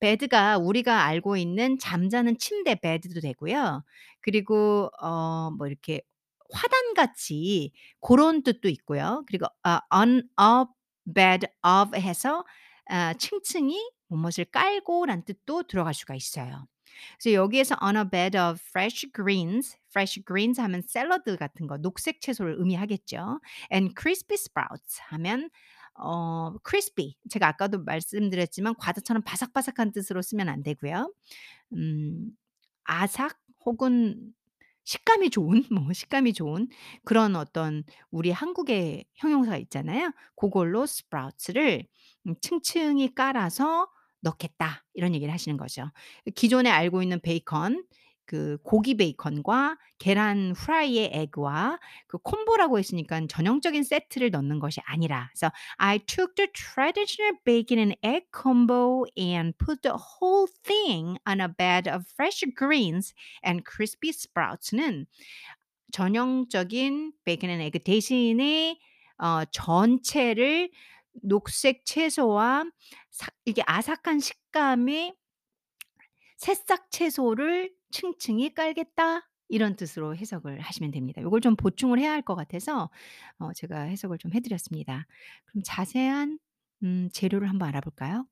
bed가 0.00 0.58
우리가 0.58 1.04
알고 1.04 1.36
있는 1.36 1.78
잠자는 1.78 2.38
침대 2.38 2.74
bed도 2.76 3.20
되고요. 3.20 3.84
그리고 4.20 4.90
어 5.00 5.50
뭐 5.56 5.66
이렇게 5.68 6.02
화단같이 6.52 7.72
고런 8.00 8.42
뜻도 8.42 8.68
있고요. 8.70 9.24
그리고 9.28 9.46
아 9.62 9.80
on 9.94 10.22
a 10.40 10.64
bed 11.14 11.46
of 11.64 11.96
해서 11.98 12.44
아 12.88 13.14
층층이 13.14 13.78
무엇을 14.08 14.46
깔고라는 14.46 15.24
뜻도 15.24 15.64
들어갈 15.64 15.94
수가 15.94 16.14
있어요. 16.14 16.66
그래서 17.20 17.34
여기에서 17.34 17.76
on 17.82 17.96
a 17.96 18.04
bed 18.10 18.36
of 18.38 18.58
fresh 18.70 19.10
greens, 19.14 19.76
fresh 19.90 20.22
greens 20.26 20.60
하면 20.60 20.82
샐러드 20.82 21.36
같은 21.36 21.66
거 21.66 21.78
녹색 21.78 22.20
채소를 22.20 22.56
의미하겠죠. 22.58 23.40
and 23.72 23.94
crispy 23.98 24.34
sprouts 24.36 25.00
하면 25.10 25.50
어 25.94 26.54
crispy 26.68 27.16
제가 27.30 27.48
아까도 27.48 27.82
말씀드렸지만 27.84 28.74
과자처럼 28.78 29.22
바삭바삭한 29.24 29.92
뜻으로 29.92 30.22
쓰면 30.22 30.48
안 30.48 30.62
되고요. 30.62 31.12
음 31.74 32.30
아삭 32.84 33.38
혹은 33.66 34.34
식감이 34.88 35.28
좋은 35.28 35.64
뭐 35.70 35.92
식감이 35.92 36.32
좋은 36.32 36.66
그런 37.04 37.36
어떤 37.36 37.84
우리 38.10 38.30
한국의 38.30 39.04
형용사가 39.16 39.58
있잖아요. 39.58 40.12
고걸로 40.34 40.84
sprouts를 40.84 41.84
음 42.26 42.34
층층이 42.40 43.14
깔아서 43.14 43.88
넣겠다 44.20 44.86
이런 44.94 45.14
얘기를 45.14 45.32
하시는 45.32 45.58
거죠. 45.58 45.90
기존에 46.34 46.70
알고 46.70 47.02
있는 47.02 47.20
베이컨 47.20 47.84
그 48.28 48.58
고기 48.62 48.94
베이컨과 48.94 49.78
계란 49.96 50.52
프라이의 50.52 51.10
에그와 51.14 51.78
그 52.06 52.18
콤보라고 52.18 52.78
했으니깐 52.78 53.26
전형적인 53.26 53.82
세트를 53.82 54.30
넣는 54.30 54.58
것이 54.58 54.82
아니라 54.84 55.30
그래서 55.32 55.50
I 55.78 55.98
took 56.00 56.34
the 56.34 56.52
traditional 56.52 57.38
bacon 57.42 57.78
and 57.78 57.96
egg 58.04 58.26
combo 58.30 59.06
and 59.18 59.56
put 59.56 59.80
the 59.80 59.96
whole 59.96 60.46
thing 60.62 61.16
on 61.26 61.40
a 61.40 61.48
bed 61.48 61.90
of 61.90 62.04
fresh 62.12 62.44
greens 62.54 63.14
and 63.44 63.64
crispy 63.66 64.10
sprouts는 64.10 65.06
전형적인 65.92 67.14
bacon 67.24 67.48
and 67.48 67.62
egg 67.62 67.78
대신에 67.78 68.78
어 69.16 69.44
전체를 69.50 70.70
녹색 71.22 71.86
채소와 71.86 72.66
삭 73.10 73.34
이게 73.46 73.62
아삭한 73.64 74.20
식감의 74.20 75.16
새싹 76.36 76.90
채소를 76.90 77.77
층층이 77.90 78.54
깔겠다 78.54 79.28
이런 79.48 79.76
뜻으로 79.76 80.14
해석을 80.16 80.60
하시면 80.60 80.90
됩니다. 80.90 81.22
요걸 81.22 81.40
좀 81.40 81.56
보충을 81.56 81.98
해야 81.98 82.12
할 82.12 82.22
것 82.22 82.34
같아서 82.34 82.90
어 83.38 83.52
제가 83.54 83.80
해석을 83.82 84.18
좀 84.18 84.32
해 84.34 84.40
드렸습니다. 84.40 85.06
그럼 85.46 85.62
자세한 85.64 86.38
음 86.84 87.08
재료를 87.12 87.48
한번 87.48 87.68
알아볼까요? 87.68 88.26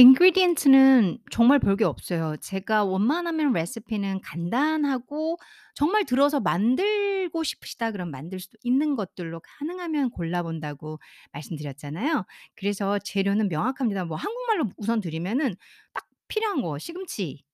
Ingredients는 0.00 1.18
정말 1.30 1.58
별게 1.58 1.84
없어요. 1.84 2.36
제가 2.40 2.84
원만하면 2.84 3.52
레시피는 3.52 4.20
간단하고 4.22 5.36
정말 5.74 6.04
들어서 6.04 6.40
만들고 6.40 7.42
싶으시다 7.44 7.90
그러면 7.92 8.10
만들 8.12 8.40
수도 8.40 8.56
있는 8.62 8.96
것들로 8.96 9.40
가능하면 9.58 10.10
골라 10.10 10.42
본다고 10.42 10.98
말씀드렸잖아요. 11.32 12.24
그래서 12.56 12.98
재료는 12.98 13.48
명확합니다. 13.48 14.04
뭐 14.06 14.16
한국말로 14.16 14.70
우선 14.78 15.00
드리면은 15.00 15.54
딱 15.92 16.06
필요한 16.28 16.62
거 16.62 16.78
시금치 16.78 17.44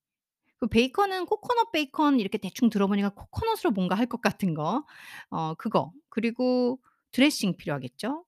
그 0.58 0.68
베이컨은 0.68 1.26
코코넛 1.26 1.72
베이컨 1.72 2.20
이렇게 2.20 2.38
대충 2.38 2.70
들어보니까 2.70 3.10
코코넛으로 3.10 3.72
뭔가 3.72 3.96
할 3.96 4.08
것 4.08 4.22
같은 4.22 4.54
거 4.54 4.84
어 5.30 5.54
그거 5.56 5.92
그리고 6.10 6.80
드레싱 7.12 7.56
필요하겠죠. 7.58 8.25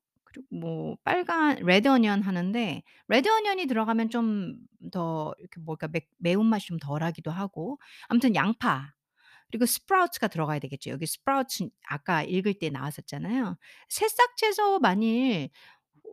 뭐 0.51 0.97
빨간 1.05 1.57
red 1.65 1.89
onion 1.89 2.23
하는데 2.23 2.83
red 3.09 3.29
onion이 3.29 3.67
들어가면 3.67 4.11
좀 4.11 4.69
더 4.93 5.35
이렇게 5.39 5.61
뭘까 5.61 5.89
매 5.89 6.01
매운맛이 6.19 6.67
좀 6.67 6.79
덜하기도 6.79 7.31
하고 7.31 7.81
아무튼 8.09 8.35
양파 8.35 8.93
그리고 9.51 9.65
sprout가 9.67 10.29
들어가야 10.29 10.59
되겠죠. 10.59 10.91
여기 10.91 11.07
sprout 11.07 11.71
아까 11.89 12.23
읽을 12.23 12.59
때 12.59 12.69
나왔었잖아요. 12.71 13.57
새싹 13.89 14.37
채소 14.37 14.79
만일 14.79 15.51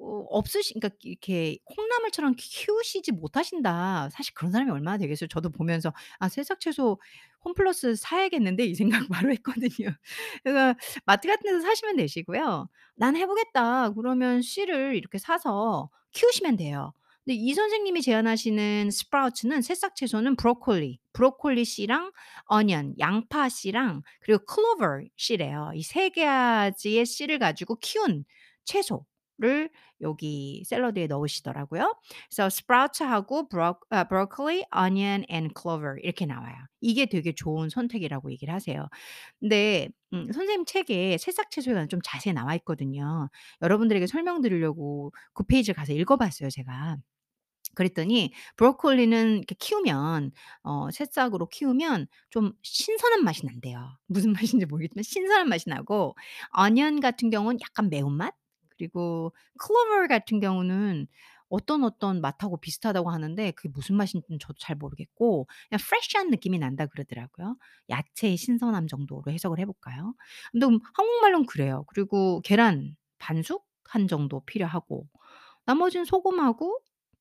어 0.01 0.25
없으시 0.29 0.73
그러니까 0.75 0.95
이렇게 1.03 1.57
콩나물처럼 1.65 2.35
키우시지 2.37 3.11
못하신다. 3.13 4.09
사실 4.11 4.33
그런 4.33 4.51
사람이 4.51 4.71
얼마나 4.71 4.97
되겠어요. 4.97 5.27
저도 5.29 5.49
보면서 5.49 5.93
'아 6.19 6.29
새싹 6.29 6.59
채소 6.59 6.99
홈플러스 7.43 7.95
사야겠는데.' 7.95 8.65
이 8.65 8.75
생각 8.75 9.07
바로 9.27 9.31
했거든요. 9.33 9.89
그래서 10.43 10.75
마트 11.05 11.27
같은 11.27 11.43
데서 11.51 11.61
사시면 11.61 11.95
되시고요. 11.97 12.67
'난 12.95 13.15
해 13.15 13.25
보겠다.' 13.25 13.91
그러면 13.91 14.41
씨를 14.41 14.95
이렇게 14.95 15.17
사서 15.17 15.89
키우시면 16.11 16.57
돼요. 16.57 16.93
근데 17.25 17.35
이 17.35 17.53
선생님이 17.55 18.01
제안하시는 18.03 18.91
sprout는 18.91 19.61
새싹 19.63 19.95
채소는 19.95 20.35
브로콜리, 20.35 20.99
브로콜리 21.13 21.65
씨랑 21.65 22.11
onion, 22.45 22.95
양파 22.99 23.49
씨랑 23.49 24.03
그리고 24.21 24.45
클로버 24.45 25.05
씨래요. 25.17 25.71
이 25.75 25.81
세 25.81 26.09
가지의 26.09 27.05
씨를 27.05 27.39
가지고 27.39 27.75
키운 27.81 28.25
채소를 28.65 29.69
여기 30.01 30.63
샐러드에 30.65 31.07
넣으시더라고요. 31.07 31.95
그래서 32.29 32.49
sprout하고 32.49 33.47
브로 33.49 33.75
아 33.89 34.03
broccoli, 34.05 34.65
onion 34.71 35.25
and 35.29 35.49
clover 35.53 35.97
이렇게 36.03 36.25
나와요. 36.25 36.55
이게 36.81 37.05
되게 37.07 37.33
좋은 37.33 37.69
선택이라고 37.69 38.31
얘기를 38.31 38.53
하세요. 38.53 38.87
근데 39.39 39.89
음 40.13 40.25
선생님 40.31 40.65
책에 40.65 41.17
새싹 41.17 41.51
채소에 41.51 41.73
관한 41.73 41.89
좀 41.89 41.99
자세히 42.03 42.33
나와 42.33 42.55
있거든요. 42.55 43.29
여러분들에게 43.61 44.07
설명드리려고 44.07 45.11
그 45.33 45.43
페이지를 45.45 45.75
가서 45.75 45.93
읽어 45.93 46.17
봤어요 46.17 46.49
제가. 46.49 46.97
그랬더니 47.75 48.31
브로콜리는 48.57 49.37
이렇게 49.37 49.55
키우면 49.59 50.31
어 50.63 50.91
새싹으로 50.91 51.47
키우면 51.49 52.07
좀 52.29 52.53
신선한 52.63 53.23
맛이 53.23 53.45
난대요. 53.45 53.97
무슨 54.07 54.33
맛인지 54.33 54.65
모르겠지만 54.65 55.03
신선한 55.03 55.49
맛이 55.49 55.69
나고 55.69 56.15
어니언 56.51 56.99
같은 57.01 57.29
경우는 57.29 57.59
약간 57.61 57.89
매운맛 57.89 58.33
그리고 58.77 59.33
클로버 59.59 60.07
같은 60.07 60.39
경우는 60.39 61.07
어떤, 61.49 61.83
어떤 61.83 62.21
맛하고 62.21 62.57
비슷하다고 62.57 63.09
하는데 63.11 63.51
그게 63.51 63.69
무슨 63.69 63.95
맛인지는 63.95 64.39
저도 64.39 64.55
잘 64.59 64.75
모르겠고 64.75 65.47
그냥 65.69 65.79
프레시한 65.87 66.29
느낌이 66.31 66.57
난다 66.59 66.85
그러더라고요. 66.87 67.57
야채의 67.89 68.37
신선함 68.37 68.87
정도로 68.87 69.23
해석을 69.31 69.59
해 69.59 69.65
볼까요? 69.65 70.15
근데 70.51 70.65
음 70.65 70.79
한국말로는 70.93 71.45
그래요. 71.45 71.85
그리고 71.87 72.41
계란 72.43 72.95
반숙 73.19 73.65
한 73.85 74.07
정도 74.07 74.41
필요하고 74.45 75.07
나머지는 75.65 76.05
소금하고 76.05 76.79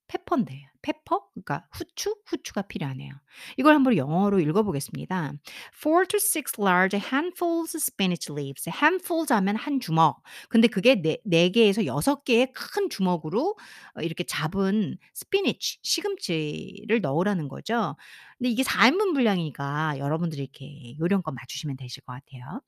페퍼인데요. 0.09 0.69
페퍼? 0.83 1.27
그러니까 1.35 1.67
후추? 1.73 2.17
후추가 2.27 2.63
필요하네요. 2.63 3.13
이걸 3.57 3.75
한번 3.75 3.97
영어로 3.97 4.39
읽어 4.41 4.63
보겠습니다. 4.63 5.33
"4 5.73 6.07
to 6.09 6.19
6 6.19 6.59
large 6.61 6.99
handfuls 6.99 7.77
spinach 7.77 8.31
leaves." 8.33 8.69
handfuls 8.69 9.33
하면 9.33 9.57
한 9.57 9.81
주먹. 9.81 10.23
근데 10.51 10.69
그게 10.69 10.97
네4 11.03 11.49
개에서 11.51 11.87
6 11.87 12.25
개의 12.25 12.53
큰 12.53 12.91
주먹으로 12.91 13.57
어 13.97 14.01
이렇게 14.03 14.25
잡은 14.25 14.99
spinach, 15.15 15.79
시금치를 15.83 17.01
넣으라는 17.01 17.49
거죠. 17.49 17.97
근데 18.39 18.51
이게 18.51 18.63
4 18.63 18.89
인분 18.89 19.15
분량이니까 19.15 19.99
여러분들이 19.99 20.43
이렇게 20.43 20.97
요령껏 21.01 21.35
맞추시면 21.35 21.77
되실 21.79 22.03
것 22.03 22.13
같아요. 22.13 22.61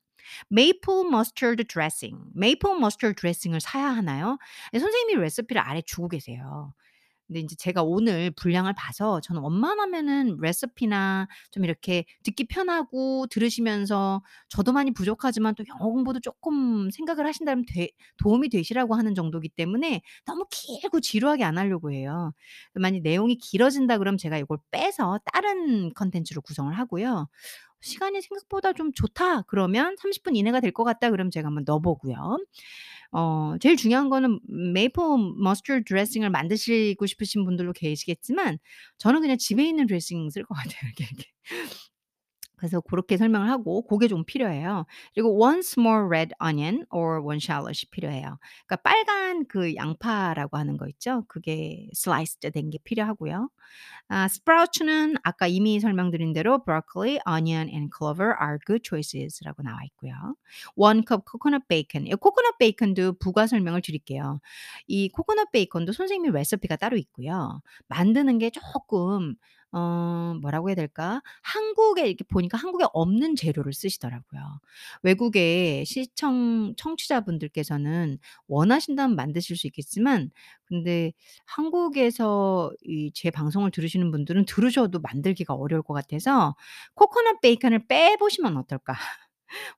메이플 0.49 1.05
머스터드 1.11 1.65
드레싱. 1.67 2.17
메이플 2.35 2.79
머스터드 2.79 3.15
드레싱을 3.15 3.61
사야 3.61 3.87
하나요? 3.89 4.37
네 4.73 4.79
선생님이 4.79 5.21
레시피를 5.23 5.61
아래 5.61 5.81
주고 5.83 6.07
계세요. 6.09 6.73
근데 7.27 7.41
인제 7.41 7.55
제가 7.57 7.83
오늘 7.83 8.31
분량을 8.31 8.73
봐서 8.73 9.19
저는 9.21 9.43
웬만하면은 9.43 10.37
레시피나 10.41 11.27
좀 11.51 11.65
이렇게 11.65 12.05
듣기 12.23 12.45
편하고 12.47 13.27
들으시면서 13.29 14.21
저도 14.49 14.71
많이 14.73 14.91
부족하지만 14.91 15.53
또 15.55 15.63
영어 15.67 15.89
공부도 15.91 16.21
쪼끔 16.21 16.89
생각을 16.91 17.25
하신다면 17.27 17.65
되 17.67 17.89
도움이 18.17 18.49
되시라고 18.49 18.95
하는 18.95 19.13
정도기 19.15 19.49
때문에 19.49 20.01
너무 20.25 20.45
길고 20.49 21.01
지루하게 21.01 21.43
안 21.43 21.57
하려고 21.57 21.91
해요. 21.91 22.31
만약 22.73 23.01
내용이 23.01 23.37
길어진다 23.37 23.97
그러면 23.97 24.17
제가 24.17 24.37
이걸 24.37 24.57
빼서 24.71 25.19
다른 25.33 25.91
콘텐츠로 25.93 26.41
구성을 26.41 26.73
하고요. 26.77 27.27
시간이 27.81 28.21
생각보다 28.21 28.73
좀 28.73 28.91
좋다 28.93 29.43
그러면 29.43 29.95
30분 29.99 30.35
이내가 30.35 30.59
될 30.61 30.71
것 30.73 30.83
같다 30.83 31.11
그러면 31.11 31.31
제가 31.31 31.47
한번 31.47 31.63
넣어 31.65 31.79
보고요. 31.79 32.37
어 33.11 33.55
제일 33.61 33.77
중요한 33.77 34.09
거는 34.09 34.39
메이플 34.73 35.01
머스터드 35.41 35.83
드레싱을 35.85 36.29
만드시고 36.29 37.05
싶으신 37.05 37.45
분들도 37.45 37.73
계시겠지만 37.73 38.57
저는 38.97 39.21
그냥 39.21 39.37
집에 39.37 39.67
있는 39.67 39.87
드레싱 39.87 40.29
쓸 40.29 40.43
것 40.43 40.55
같아요. 40.55 40.91
이렇게, 40.97 41.05
이렇게. 41.05 41.25
그래서 42.57 42.79
고렇게 42.81 43.17
설명을 43.17 43.49
하고 43.49 43.83
고게 43.83 44.07
좀 44.07 44.25
필요해요. 44.25 44.85
그리고 45.13 45.37
one 45.39 45.59
small 45.59 46.05
red 46.07 46.33
onion 46.43 46.85
or 46.91 47.21
one 47.21 47.37
shallot이 47.41 47.89
필요해요. 47.91 48.37
그러니까 48.67 48.75
빨간 48.83 49.45
그 49.47 49.75
양파라고 49.75 50.57
하는 50.57 50.77
거 50.77 50.87
있죠? 50.89 51.23
그게 51.27 51.87
sliced 51.93 52.51
된게 52.51 52.79
필요하고요. 52.83 53.49
아 54.09 54.27
sprout는 54.27 55.15
아까 55.23 55.47
이미 55.47 55.79
설명드린 55.79 56.33
대로 56.33 56.63
broccoli, 56.63 57.19
onion 57.27 57.69
and 57.69 57.89
clover 57.97 58.33
are 58.41 58.57
good 58.65 58.81
choices라고 58.87 59.63
나와 59.63 59.79
있고요. 59.85 60.13
1 60.75 61.03
cup 61.07 61.23
coconut 61.29 61.63
bacon. 61.69 62.07
이 62.07 62.11
코코넛 62.15 62.57
베이컨도 62.57 63.13
부가 63.19 63.47
설명을 63.47 63.81
드릴게요. 63.81 64.39
이 64.87 65.09
코코넛 65.09 65.51
베이컨도 65.51 65.93
선생님 65.93 66.31
레시피가 66.33 66.77
따로 66.77 66.97
있고요. 66.97 67.61
만드는 67.89 68.39
게 68.39 68.49
쪼끔 68.51 69.35
어 69.73 70.35
뭐라고 70.41 70.69
해야 70.69 70.75
될까? 70.75 71.21
한국에 71.43 72.07
이렇게 72.07 72.23
보니까 72.23 72.57
한국에 72.57 72.85
없는 72.93 73.35
재료를 73.35 73.73
쓰시더라고요. 73.73 74.41
외국의 75.03 75.85
시청 75.85 76.73
청취자분들께서는 76.77 78.17
원하신다면 78.47 79.15
만드실 79.15 79.57
수 79.57 79.67
있겠지만 79.67 80.31
근데 80.65 81.11
한국에서 81.45 82.71
이 82.83 83.11
제 83.13 83.31
방송을 83.31 83.71
들으시는 83.71 84.11
분들은 84.11 84.45
들으셔도 84.45 84.99
만들기가 84.99 85.53
어려울 85.53 85.81
것 85.83 85.93
같아서 85.93 86.55
코코넛 86.95 87.41
베이컨을 87.41 87.87
빼 87.87 88.15
보시면 88.19 88.57
어떨까? 88.57 88.93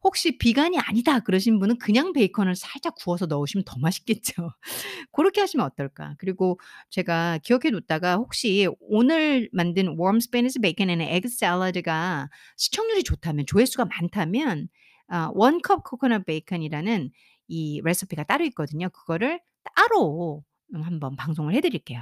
혹시 0.03 0.38
비간이 0.38 0.77
아니다 0.79 1.19
그러신 1.19 1.60
분은 1.60 1.77
그냥 1.79 2.13
베이컨을 2.13 2.55
살짝 2.55 2.95
구워서 2.95 3.25
넣으시면 3.25 3.63
더 3.65 3.77
맛있겠죠. 3.79 4.51
고렇게 5.12 5.41
하시면 5.41 5.65
어떨까? 5.65 6.15
그리고 6.17 6.60
제가 6.89 7.39
기억해 7.43 7.71
뒀다가 7.71 8.15
혹시 8.15 8.67
오늘 8.79 9.49
만든 9.53 9.97
warm 9.99 10.17
spinach 10.17 10.60
bacon 10.62 10.89
and 10.89 11.03
egg 11.03 11.27
salad가 11.27 12.29
시청률이 12.58 13.03
좋다면 13.03 13.45
조회수가 13.45 13.86
많다면 13.86 14.67
아1 15.10 15.62
cup 15.67 15.82
coconut 15.89 16.25
bacon이라는 16.25 17.12
이 17.47 17.82
레시피가 17.84 18.23
따로 18.23 18.45
있거든요. 18.45 18.89
그거를 18.89 19.39
따로 19.75 20.43
음 20.73 20.82
한번 20.84 21.15
방송을 21.15 21.53
해 21.55 21.62
드릴게요. 21.62 22.01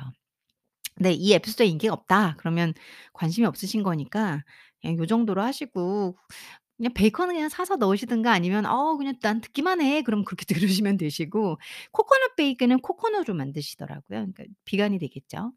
네. 0.99 1.13
이 1.13 1.33
에피소드에 1.33 1.65
인기가 1.67 1.93
없다 1.93 2.35
그러면 2.37 2.73
관심이 3.13 3.45
없으신 3.47 3.83
거니까 3.83 4.43
그냥 4.81 4.97
요 4.97 5.05
정도로 5.05 5.41
하시고 5.41 6.17
그냥 6.77 6.93
베이컨은 6.93 7.35
그냥 7.35 7.49
사서 7.49 7.75
넣으시든가 7.77 8.31
아니면 8.31 8.65
"어 8.65 8.97
그냥 8.97 9.15
난 9.21 9.41
듣기만 9.41 9.81
해." 9.81 10.01
그럼 10.03 10.23
그렇게 10.25 10.45
들으시면 10.83 10.97
되시고 10.97 11.59
코코넛 11.91 12.35
베이컨은 12.35 12.79
코코넛으로 12.81 13.33
만드시더라고요. 13.35 14.03
그러니까 14.09 14.43
비건이 14.65 14.99
되겠죠. 14.99 15.53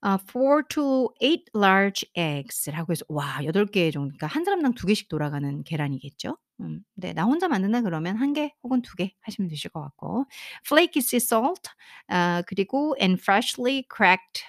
아 0.00 0.18
4 0.18 0.62
to 0.68 1.08
8 1.20 1.44
large 1.54 2.06
eggs라고 2.14 2.92
해서 2.92 3.04
와 3.08 3.38
8 3.44 3.66
개 3.66 3.90
정도 3.90 4.08
그러니까 4.08 4.26
한 4.26 4.44
사람당 4.44 4.74
2 4.74 4.86
개씩 4.86 5.08
돌아가는 5.08 5.62
계란이겠죠? 5.64 6.36
음 6.60 6.80
네. 6.94 7.12
나 7.14 7.24
혼자 7.24 7.48
만든다 7.48 7.80
그러면 7.82 8.16
1 8.16 8.32
개 8.34 8.52
혹은 8.62 8.82
2 8.82 8.94
개 8.96 9.12
하시면 9.22 9.48
되실 9.48 9.70
것 9.70 9.80
같고 9.80 10.26
flaky 10.66 11.00
sea 11.00 11.18
salt 11.18 11.70
아 12.08 12.42
그리고 12.46 12.94
and 13.00 13.20
freshly 13.20 13.84
cracked 13.94 14.42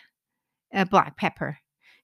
아 0.74 0.86
black 0.86 1.16
pepper. 1.18 1.56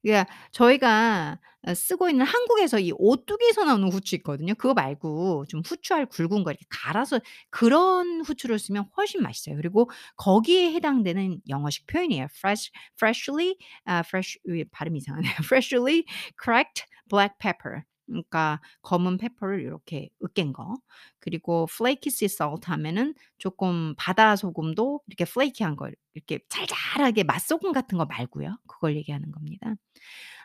그러니까 0.04 0.32
저희가 0.52 1.40
어 1.68 1.74
쓰고 1.76 2.10
있는 2.10 2.26
한국에서 2.26 2.80
이 2.80 2.92
오뚜기에서 2.98 3.66
나오는 3.66 3.88
후추 3.92 4.16
있거든요. 4.18 4.54
그거 4.56 4.74
말고 4.74 5.46
좀 5.48 5.62
후추알 5.66 6.08
굵은 6.08 6.44
거 6.44 6.52
이렇게 6.52 6.66
갈아서 6.70 7.20
그런 7.52 8.22
후추를 8.22 8.58
쓰면 8.60 8.86
훨씬 8.98 9.22
맛있어요. 9.22 9.56
그리고 9.58 9.90
거기에 10.18 10.72
해당되는 10.74 11.42
영어식 11.50 11.86
표현이에요. 11.88 12.28
fresh 12.38 12.72
freshly 12.98 13.56
아 13.86 14.00
fresh 14.00 14.40
이 14.48 14.64
발음이 14.72 14.98
이상하네요. 15.00 15.34
freshly 15.46 16.04
cracked 16.42 16.86
black 17.10 17.38
pepper. 17.40 17.84
그러니까 18.12 18.62
검은 18.84 19.18
페퍼를 19.18 19.64
요렇게 19.66 20.10
으깬 20.24 20.54
거. 20.54 20.76
그리고 21.20 21.68
flaky 21.72 22.12
salt 22.26 22.70
하면은 22.70 23.16
쪼끔 23.40 23.96
바다 23.98 24.36
소금도 24.36 25.02
이렇게 25.08 25.24
flaky한 25.24 25.76
걸 25.78 25.96
이렇게 26.14 26.40
잘잘하게 26.50 27.24
맛소금 27.24 27.72
같은 27.74 27.98
거 27.98 28.06
말고요. 28.06 28.58
그걸 28.68 28.96
얘기하는 28.98 29.32
겁니다. 29.32 29.76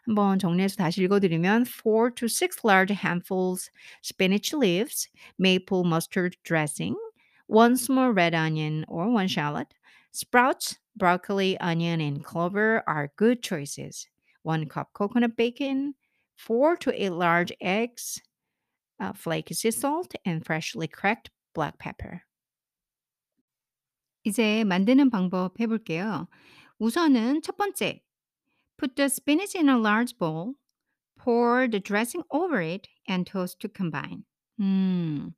한번 0.05 0.39
정리해서 0.39 0.77
다시 0.77 1.03
읽어 1.03 1.21
드리면 1.21 1.65
4 1.65 2.15
to 2.15 2.29
6 2.29 2.65
large 2.65 2.95
handfuls 2.95 3.71
spinach 4.05 4.55
leaves, 4.57 5.09
maple 5.39 5.83
mustard 5.87 6.37
dressing, 6.45 6.97
1 7.49 7.73
small 7.77 8.11
red 8.13 8.35
onion 8.35 8.85
or 8.89 9.09
1 9.11 9.29
shallot, 9.29 9.69
sprouts, 10.13 10.79
broccoli, 10.97 11.59
onion, 11.61 12.01
and 12.01 12.25
clover 12.25 12.83
are 12.89 13.11
good 13.17 13.43
choices. 13.43 14.09
1 14.43 14.69
cup 14.69 14.93
coconut 14.95 15.37
bacon, 15.37 15.95
4 16.38 16.76
to 16.78 16.92
8 16.94 17.12
large 17.12 17.54
eggs, 17.62 18.22
uh, 19.00 19.14
flaky 19.14 19.54
sea 19.54 19.72
salt, 19.72 20.14
and 20.26 20.46
freshly 20.46 20.88
cracked 20.88 21.30
black 21.54 21.78
pepper. 21.78 22.24
이제 24.24 24.64
만드는 24.64 25.10
방법 25.10 25.60
해 25.60 25.68
볼게요. 25.68 26.28
우선은 26.80 27.42
첫 27.42 27.58
번째, 27.58 28.02
put 28.78 28.96
the 28.96 29.06
spinach 29.06 29.56
in 29.56 29.70
a 29.70 29.78
large 29.78 30.18
bowl, 30.18 30.56
pour 31.18 31.68
the 31.68 31.80
dressing 31.80 32.24
over 32.32 32.62
it 32.62 32.88
and 33.08 33.26
toast 33.26 33.60
to 33.60 33.70
combine. 33.70 34.24
음. 34.60 35.34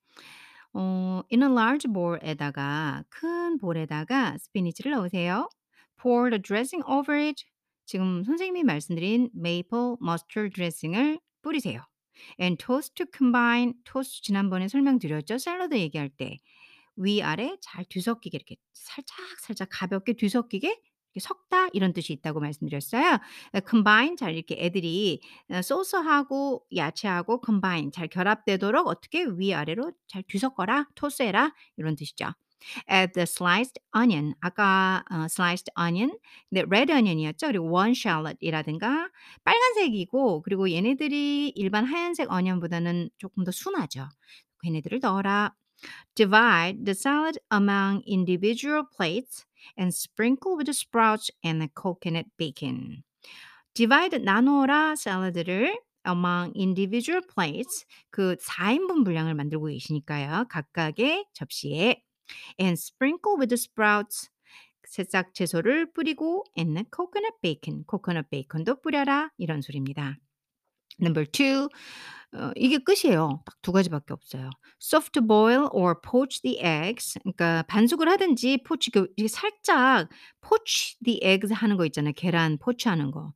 어 0.73 1.21
in 1.31 1.43
a 1.43 1.49
large 1.49 1.87
bowl에다가 1.87 3.03
큰 3.09 3.57
볼에다가 3.59 4.37
스피니치를 4.37 4.91
넣으세요. 4.91 5.49
pour 5.97 6.29
the 6.29 6.41
dressing 6.41 6.83
over 6.87 7.15
it. 7.15 7.43
지금 7.88 8.22
선생님이 8.22 8.64
말씀드린 8.64 9.30
메이플 9.32 9.96
머스터드 10.00 10.50
드레싱을 10.50 11.18
뿌리세요. 11.40 11.80
and 12.38 12.62
toss 12.62 12.94
to 12.94 13.06
combine. 13.16 13.72
toss 13.90 14.22
지난번에 14.22 14.68
설명드렸죠? 14.68 15.38
샐러드 15.38 15.74
얘기할 15.74 16.10
때. 16.10 16.36
위아래 16.96 17.56
잘 17.62 17.86
뒤섞이게 17.86 18.36
이렇게 18.36 18.56
살짝 18.74 19.16
살짝 19.40 19.68
가볍게 19.72 20.12
뒤섞이게 20.12 20.82
섞다 21.18 21.68
이런 21.72 21.94
뜻이 21.94 22.12
있다고 22.12 22.40
말씀드렸어요. 22.40 23.20
에, 23.54 23.60
combine 23.68 24.16
잘 24.16 24.34
이렇게 24.34 24.56
애들이 24.58 25.22
어 25.50 25.62
소스하고 25.62 26.66
야채하고 26.76 27.40
combine 27.44 27.90
잘 27.90 28.08
결합되도록 28.08 28.86
어떻게 28.86 29.24
위아래로 29.24 29.92
잘 30.08 30.22
뒤섞어라, 30.28 30.88
토스해라 30.94 31.54
이런 31.78 31.96
뜻이죠. 31.96 32.26
Add 32.88 33.12
the 33.14 33.26
sliced 33.26 33.80
onion. 33.94 34.34
아까 34.40 35.04
어 35.10 35.24
sliced 35.26 35.70
onion 35.78 36.10
근데 36.50 36.62
red 36.68 36.92
onion이었죠. 36.92 37.48
그리고 37.48 37.70
one 37.70 37.92
shallot이라든가 37.92 39.10
빨간색이고 39.44 40.42
그리고 40.42 40.70
얘네들이 40.70 41.52
일반 41.56 41.84
하얀색 41.84 42.30
어니언보다는 42.30 43.10
조금 43.18 43.44
더 43.44 43.50
순하죠. 43.50 44.08
걔네들을 44.62 45.00
넣어라. 45.00 45.54
Divide 46.16 46.84
the 46.84 46.94
salad 46.94 47.38
among 47.52 48.02
individual 48.06 48.82
plates 48.96 49.44
and 49.78 49.94
sprinkle 49.94 50.56
with 50.56 50.66
the 50.66 50.74
sprouts 50.74 51.30
and 51.44 51.60
the 51.62 51.70
coconut 51.74 52.26
bacon. 52.36 53.04
divide 53.74 54.18
나누어라 54.18 54.96
샐러드를 54.96 55.78
among 56.06 56.52
individual 56.56 57.22
plates 57.32 57.86
그 58.10 58.36
4인분 58.40 59.04
분량을 59.04 59.34
만들고 59.34 59.66
계시니까요. 59.66 60.46
각각의 60.50 61.26
접시에 61.34 62.02
and 62.60 62.78
sprinkle 62.78 63.36
with 63.38 63.48
the 63.48 63.58
sprouts 63.58 64.30
새싹 64.88 65.34
채소를 65.34 65.92
뿌리고 65.92 66.44
and 66.58 66.74
the 66.74 66.84
coconut 66.94 67.34
bacon 67.42 67.84
코코넛 67.86 68.30
베이컨도 68.30 68.80
뿌려라 68.80 69.30
이런 69.36 69.60
소리입니다. 69.60 70.16
Number 71.00 71.26
two 71.30 71.68
어 72.34 72.52
이게 72.56 72.78
끝이에요. 72.78 73.42
딱 73.46 73.56
두 73.62 73.72
가지밖에 73.72 74.12
없어요. 74.12 74.50
soft 74.80 75.20
boil 75.26 75.68
or 75.72 75.94
poach 76.00 76.42
the 76.42 76.58
eggs 76.60 77.18
그러니까 77.22 77.62
반숙을 77.68 78.08
하든지 78.08 78.62
포치 78.64 78.90
그 78.90 79.08
살짝 79.28 80.08
poach 80.42 80.96
the 81.04 81.20
eggs 81.22 81.52
하는 81.52 81.76
거 81.76 81.84
있잖아요. 81.86 82.12
계란 82.16 82.58
포치하는 82.58 83.10
거. 83.10 83.32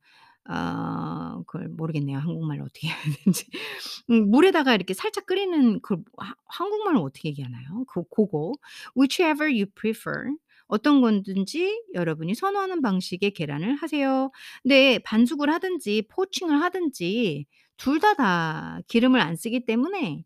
어 0.49 1.43
그걸 1.47 1.69
모르겠네요. 1.69 2.17
한국말로 2.19 2.65
어떻게 2.65 2.87
해야 2.89 2.95
되는지. 3.23 3.45
음 4.11 4.29
물에다가 4.31 4.75
이렇게 4.75 4.93
살짝 4.93 5.25
끓이는 5.25 5.81
그 5.81 5.97
하 6.17 6.35
한국말로 6.47 7.01
어떻게 7.01 7.29
얘기하나요? 7.29 7.85
그 7.87 8.03
고거 8.09 8.53
whichever 8.97 9.45
you 9.51 9.65
prefer 9.75 10.35
어떤 10.67 11.01
거든지 11.01 11.83
여러분이 11.93 12.35
선호하는 12.35 12.81
방식의 12.81 13.31
계란을 13.31 13.75
하세요. 13.75 14.31
근데 14.63 14.99
반숙을 15.05 15.49
하든지 15.53 16.07
포칭을 16.09 16.61
하든지 16.61 17.45
둘 17.77 17.99
다 17.99 18.13
다 18.15 18.79
기름을 18.87 19.19
안 19.21 19.35
쓰기 19.35 19.65
때문에 19.65 20.23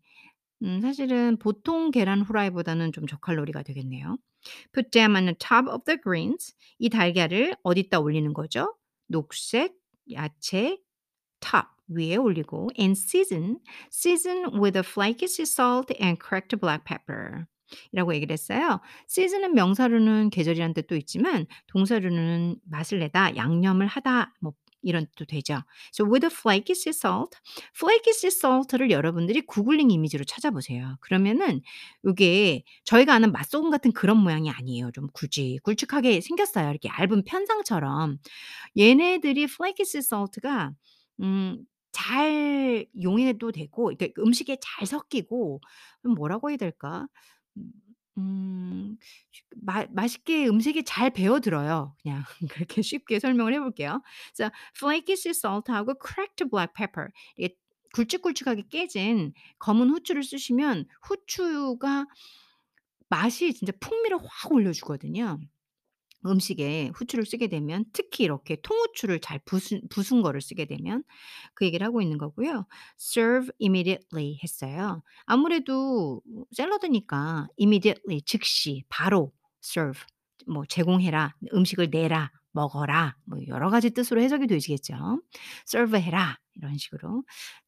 음 0.62 0.80
사실은 0.80 1.38
보통 1.38 1.90
계란 1.90 2.22
후라이보다는 2.22 2.92
좀 2.92 3.06
저칼로리가 3.06 3.62
되겠네요. 3.62 4.18
Put 4.72 4.90
them 4.92 5.14
on 5.16 5.26
the 5.26 5.34
top 5.38 5.68
of 5.70 5.84
the 5.86 5.98
greens. 6.02 6.54
이 6.78 6.88
달걀을 6.90 7.56
어디다 7.62 8.00
올리는 8.00 8.32
거죠? 8.34 8.76
녹색 9.08 9.74
야채 10.12 10.78
top 11.40 11.68
위에 11.88 12.16
올리고 12.16 12.70
and 12.78 12.98
season, 12.98 13.60
season 13.90 14.60
with 14.60 14.76
a 14.76 14.82
flaky 14.82 15.26
sea 15.26 15.44
salt 15.44 15.92
and 16.00 16.18
cracked 16.20 16.58
black 16.60 16.84
pepper. 16.84 17.46
이라고 17.92 18.14
얘기를 18.14 18.32
했어요. 18.32 18.80
season은 19.08 19.54
명사로는 19.54 20.30
계절이라는 20.30 20.74
뜻도 20.74 20.96
있지만 20.96 21.46
동사로는 21.66 22.56
맛을 22.64 22.98
내다, 22.98 23.36
양념을 23.36 23.86
하다 23.86 24.34
뭐 24.40 24.54
이런 24.82 25.06
뜻도 25.06 25.24
되죠. 25.26 25.62
So 25.92 26.04
with 26.10 26.24
a 26.26 26.30
flaky 26.32 26.72
sea 26.72 26.90
salt, 26.94 27.36
flaky 27.76 28.10
sea 28.10 28.28
salt를 28.32 28.90
여러분들이 28.90 29.42
구글링 29.42 29.90
이미지로 29.90 30.24
찾아보세요. 30.24 30.96
그러면은 31.00 31.60
요게 32.04 32.64
저희가 32.84 33.14
아는 33.14 33.32
맛소금 33.32 33.70
같은 33.70 33.92
그런 33.92 34.18
모양이 34.18 34.50
아니에요. 34.50 34.90
좀 34.92 35.08
굵직 35.12 35.62
굵직하게 35.62 36.20
생겼어요. 36.20 36.70
이렇게 36.70 36.88
얇은 36.88 37.24
편상처럼. 37.24 38.18
얘네들이 38.78 39.44
flaky 39.44 39.82
sea 39.84 40.00
salt가 40.02 40.72
음 41.20 41.64
잘 41.90 42.86
용해도 43.02 43.50
되고 43.50 43.90
이렇게 43.90 44.12
음식에 44.18 44.58
잘 44.60 44.86
섞이고 44.86 45.60
음 46.06 46.10
뭐라고 46.14 46.50
해야 46.50 46.56
될까? 46.56 47.08
음음마 48.18 49.86
맛있게 49.90 50.48
음식이 50.48 50.84
잘 50.84 51.10
배어들어요. 51.10 51.94
그냥 52.02 52.24
그렇게 52.50 52.82
쉽게 52.82 53.20
설명을 53.20 53.54
해 53.54 53.60
볼게요. 53.60 54.02
그래서 54.34 54.50
flaky 54.76 55.12
sea 55.14 55.30
salt하고 55.30 55.94
cracked 56.04 56.50
black 56.50 56.74
pepper 56.74 57.08
이게 57.36 57.54
굵직굵직하게 57.94 58.64
깨진 58.68 59.32
검은 59.58 59.90
후추를 59.90 60.22
쓰시면 60.22 60.86
후추가 61.02 62.06
맛이 63.08 63.54
진짜 63.54 63.72
풍미를 63.80 64.18
확 64.18 64.52
올려 64.52 64.72
주거든요. 64.72 65.38
음식에 66.26 66.90
후추를 66.94 67.24
쓰게 67.26 67.48
되면 67.48 67.84
특히 67.92 68.24
이렇게 68.24 68.56
통후추를 68.62 69.20
잘 69.20 69.38
부순 69.44 69.80
부순 69.90 70.22
거를 70.22 70.40
쓰게 70.40 70.64
되면 70.66 71.04
그 71.54 71.64
얘기를 71.66 71.86
하고 71.86 72.02
있는 72.02 72.18
거고요. 72.18 72.66
"Serve 73.00 73.50
immediately." 73.62 74.38
했어요. 74.42 75.02
아무래도 75.26 76.22
샐러드니까 76.52 77.48
immediately 77.60 78.22
즉시 78.24 78.84
바로 78.88 79.32
serve 79.64 80.00
뭐 80.46 80.64
제공해라, 80.66 81.34
음식을 81.54 81.90
내라, 81.90 82.30
먹어라 82.58 83.16
뭐 83.24 83.38
여러 83.46 83.70
가지 83.70 83.90
뜻으로 83.90 84.20
해석이 84.20 84.46
되시겠죠. 84.48 85.22
serve 85.66 86.00
해라 86.00 86.38
이런 86.54 86.76
식으로. 86.76 87.22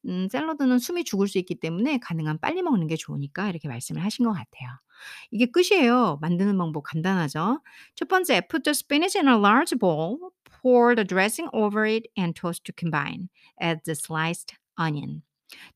음 0.07 0.27
샐러드는 0.29 0.79
숨이 0.79 1.05
죽을 1.05 1.27
수 1.27 1.37
있기 1.39 1.55
때문에 1.59 1.99
가능한 1.99 2.39
빨리 2.39 2.61
먹는 2.61 2.87
게 2.87 2.97
좋으니까 2.97 3.49
이렇게 3.49 3.67
말씀을 3.69 4.03
하신 4.03 4.25
것 4.25 4.31
같아요. 4.33 4.69
이게 5.31 5.45
끝이에요. 5.45 6.19
만드는 6.21 6.57
방법 6.57 6.83
간단하죠. 6.83 7.61
첫 7.95 8.07
번째, 8.07 8.41
put 8.49 8.63
the 8.63 8.71
spinach 8.71 9.17
in 9.17 9.27
a 9.27 9.37
large 9.37 9.77
bowl, 9.79 10.17
pour 10.61 10.95
the 10.95 11.05
dressing 11.07 11.49
over 11.53 11.85
it 11.87 12.07
and 12.17 12.35
toast 12.39 12.63
to 12.65 12.73
combine. 12.77 13.29
Add 13.59 13.81
the 13.85 13.95
sliced 13.95 14.55
onion. 14.77 15.23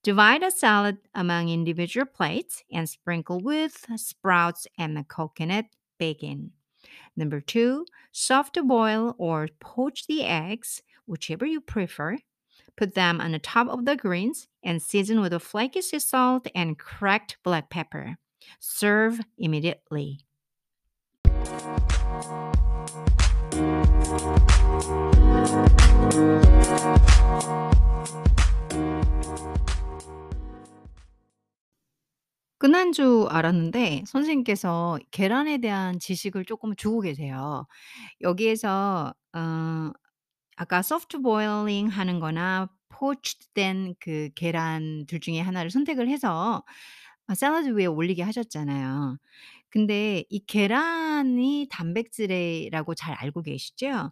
Divide 0.04 0.42
the 0.42 0.52
salad 0.52 0.98
among 1.14 1.50
individual 1.50 2.06
plates 2.06 2.64
and 2.72 2.88
sprinkle 2.88 3.40
with 3.44 3.86
sprouts 3.98 4.68
and 4.78 5.04
coconut 5.08 5.66
bacon. 6.00 6.55
Number 7.16 7.40
two, 7.42 7.86
soft 8.12 8.58
boil 8.66 9.16
or 9.18 9.48
poach 9.60 10.08
the 10.08 10.24
eggs, 10.24 10.82
whichever 11.06 11.46
you 11.46 11.62
prefer. 11.62 12.18
Put 12.76 12.94
them 12.94 13.22
on 13.22 13.32
the 13.32 13.40
top 13.40 13.68
of 13.68 13.86
the 13.86 13.96
greens 13.96 14.48
and 14.64 14.82
season 14.82 15.22
with 15.22 15.34
a 15.34 15.40
flaky 15.40 15.82
sea 15.82 16.00
salt 16.00 16.48
and 16.54 16.78
cracked 16.78 17.38
black 17.44 17.70
pepper. 17.70 18.18
Serve 18.60 19.22
immediately. 19.38 20.20
끝난 32.58 32.92
줄 32.94 33.28
알았는데 33.30 34.04
선생님께서 34.08 35.00
계란에 35.12 35.58
대한 35.60 36.00
지식을 36.00 36.46
쪼끔 36.46 36.76
주고 36.76 37.02
계세요. 37.02 37.68
여기에서 38.22 39.14
어 39.34 39.92
아까 40.58 40.80
soft 40.80 41.20
boiling 41.24 41.90
하는 41.92 42.20
거나 42.20 42.70
poached 43.00 43.54
된 43.54 43.96
그 44.00 44.30
계란 44.36 45.06
둘 45.08 45.20
중에 45.22 45.40
하나를 45.42 45.72
선택을 45.72 46.10
해서 46.10 46.64
아 47.28 47.36
샐러드 47.36 47.70
위에 47.78 47.86
올리게 47.88 48.24
하셨잖아요. 48.24 49.18
근데 49.70 50.24
이 50.30 50.40
계란이 50.46 51.68
단백질이라고 51.72 52.96
잘 52.96 53.16
알고 53.16 53.42
계시죠? 53.44 54.12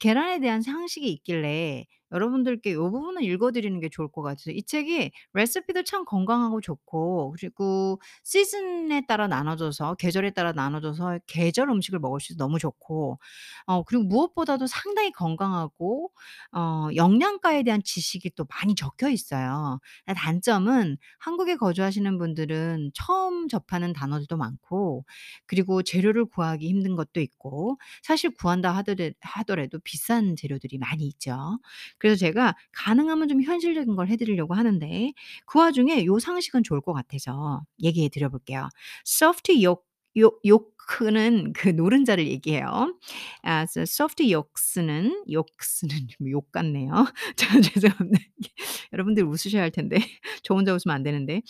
계란에 0.00 0.40
대한 0.40 0.62
상식이 0.62 1.08
있길래 1.12 1.86
여러분들께 2.12 2.72
요 2.74 2.90
부분은 2.90 3.22
읽어 3.22 3.50
드리는 3.52 3.78
게 3.80 3.88
좋을 3.88 4.08
것 4.08 4.22
같아요. 4.22 4.54
이 4.54 4.62
책이 4.62 5.10
레시피도 5.32 5.84
참 5.84 6.04
건강하고 6.04 6.60
좋고 6.60 7.34
그리고 7.38 8.00
시즌에 8.24 9.06
따라 9.06 9.26
나눠져서 9.28 9.94
계절에 9.94 10.30
따라 10.30 10.52
나눠져서 10.52 11.20
계절 11.26 11.70
음식을 11.70 11.98
먹을 11.98 12.20
수 12.20 12.32
있어서 12.32 12.44
너무 12.44 12.58
좋고 12.58 13.18
어 13.66 13.82
그리고 13.84 14.04
무엇보다도 14.04 14.66
상당히 14.66 15.12
건강하고 15.12 16.10
어 16.52 16.88
영양가에 16.94 17.62
대한 17.62 17.82
지식이 17.82 18.30
또 18.36 18.44
많이 18.48 18.74
적혀 18.74 19.08
있어요. 19.10 19.80
아 20.06 20.14
단점은 20.14 20.96
한국에 21.18 21.56
거주하시는 21.56 22.18
분들은 22.18 22.90
처음 22.94 23.48
접하는 23.48 23.92
단어들도 23.92 24.36
많고 24.36 25.04
그리고 25.46 25.82
재료를 25.82 26.26
구하기 26.26 26.66
힘든 26.68 26.96
것도 26.96 27.20
있고 27.20 27.78
사실 28.02 28.30
구한다 28.30 28.72
하더래 28.76 29.12
하더라도 29.20 29.78
비싼 29.80 30.36
재료들이 30.36 30.78
많이 30.78 31.04
있죠. 31.06 31.58
그래서 32.02 32.16
제가 32.18 32.56
가능하면 32.72 33.28
좀 33.28 33.42
현실적인 33.42 33.96
걸 33.96 34.08
해 34.08 34.16
드리려고 34.16 34.54
하는데 34.54 35.12
그 35.46 35.58
와중에 35.60 36.04
요 36.06 36.18
상식은 36.18 36.62
좋을 36.64 36.80
것 36.82 36.92
같아서 36.92 37.62
얘기해 37.82 38.08
드려 38.10 38.28
볼게요. 38.28 38.68
soft 39.06 39.52
yolk 39.64 39.82
요 40.18 40.30
yolk는 40.44 41.52
그 41.56 41.68
노른자를 41.70 42.26
얘기해요. 42.26 42.94
아 43.42 43.62
so 43.62 43.82
soft 43.82 44.22
yolks는 44.32 45.24
yolks는 45.28 46.08
좀욕 46.18 46.52
같네요. 46.52 47.06
저 47.36 47.60
죄송합니다. 47.62 48.18
여러분들 48.92 49.24
웃으셔야 49.24 49.62
할 49.62 49.70
텐데 49.70 49.96
저 50.42 50.54
혼자 50.54 50.74
웃으면 50.74 50.94
안 50.96 51.02
되는데. 51.02 51.42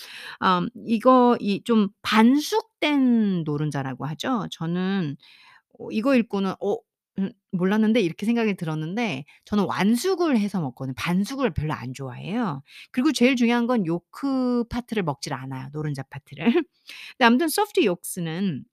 음 0.42 0.68
이거 0.86 1.36
이 1.40 1.62
좀 1.64 1.88
반숙된 2.02 3.44
노른자라고 3.44 4.06
하죠. 4.06 4.46
저는 4.50 5.16
어 5.78 5.88
이거 5.92 6.16
읽고는 6.16 6.52
'어 6.60 6.76
음 7.18 7.30
몰랐는데.' 7.52 8.00
이렇게 8.00 8.26
생각이 8.26 8.54
들었는데 8.56 9.24
저는 9.44 9.64
완숙을 9.64 10.38
해서 10.38 10.60
먹거든요. 10.60 10.94
반숙을 10.96 11.52
별로 11.54 11.74
안 11.74 11.92
좋아해요. 11.94 12.62
그리고 12.92 13.12
제일 13.12 13.36
중요한 13.36 13.66
건 13.66 13.86
요크 13.86 14.64
파트를 14.70 15.02
먹질 15.02 15.34
않아요, 15.34 15.68
노른자 15.72 16.02
파트를. 16.04 16.44
근데 16.44 17.24
아무튼 17.26 17.46
soft 17.48 17.80
yolks는 17.84 18.64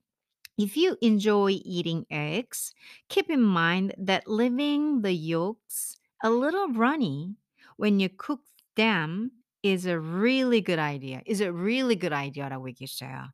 If 0.60 0.76
you 0.78 0.96
enjoy 1.02 1.60
eating 1.64 2.04
eggs, 2.10 2.72
keep 3.08 3.30
in 3.30 3.42
mind 3.42 3.94
that 3.98 4.24
leaving 4.28 5.02
the 5.02 5.14
yolks 5.14 5.96
a 6.24 6.30
little 6.30 6.68
runny 6.74 7.36
when 7.78 8.00
you 8.00 8.08
cook 8.10 8.42
them 8.76 9.30
is 9.62 9.86
a 9.86 9.98
really 9.98 10.62
good 10.62 10.80
idea. 10.80 11.20
is 11.26 11.42
a 11.42 11.52
really 11.52 11.96
good 11.98 12.14
idea라고 12.14 12.68
얘기했어요. 12.70 13.30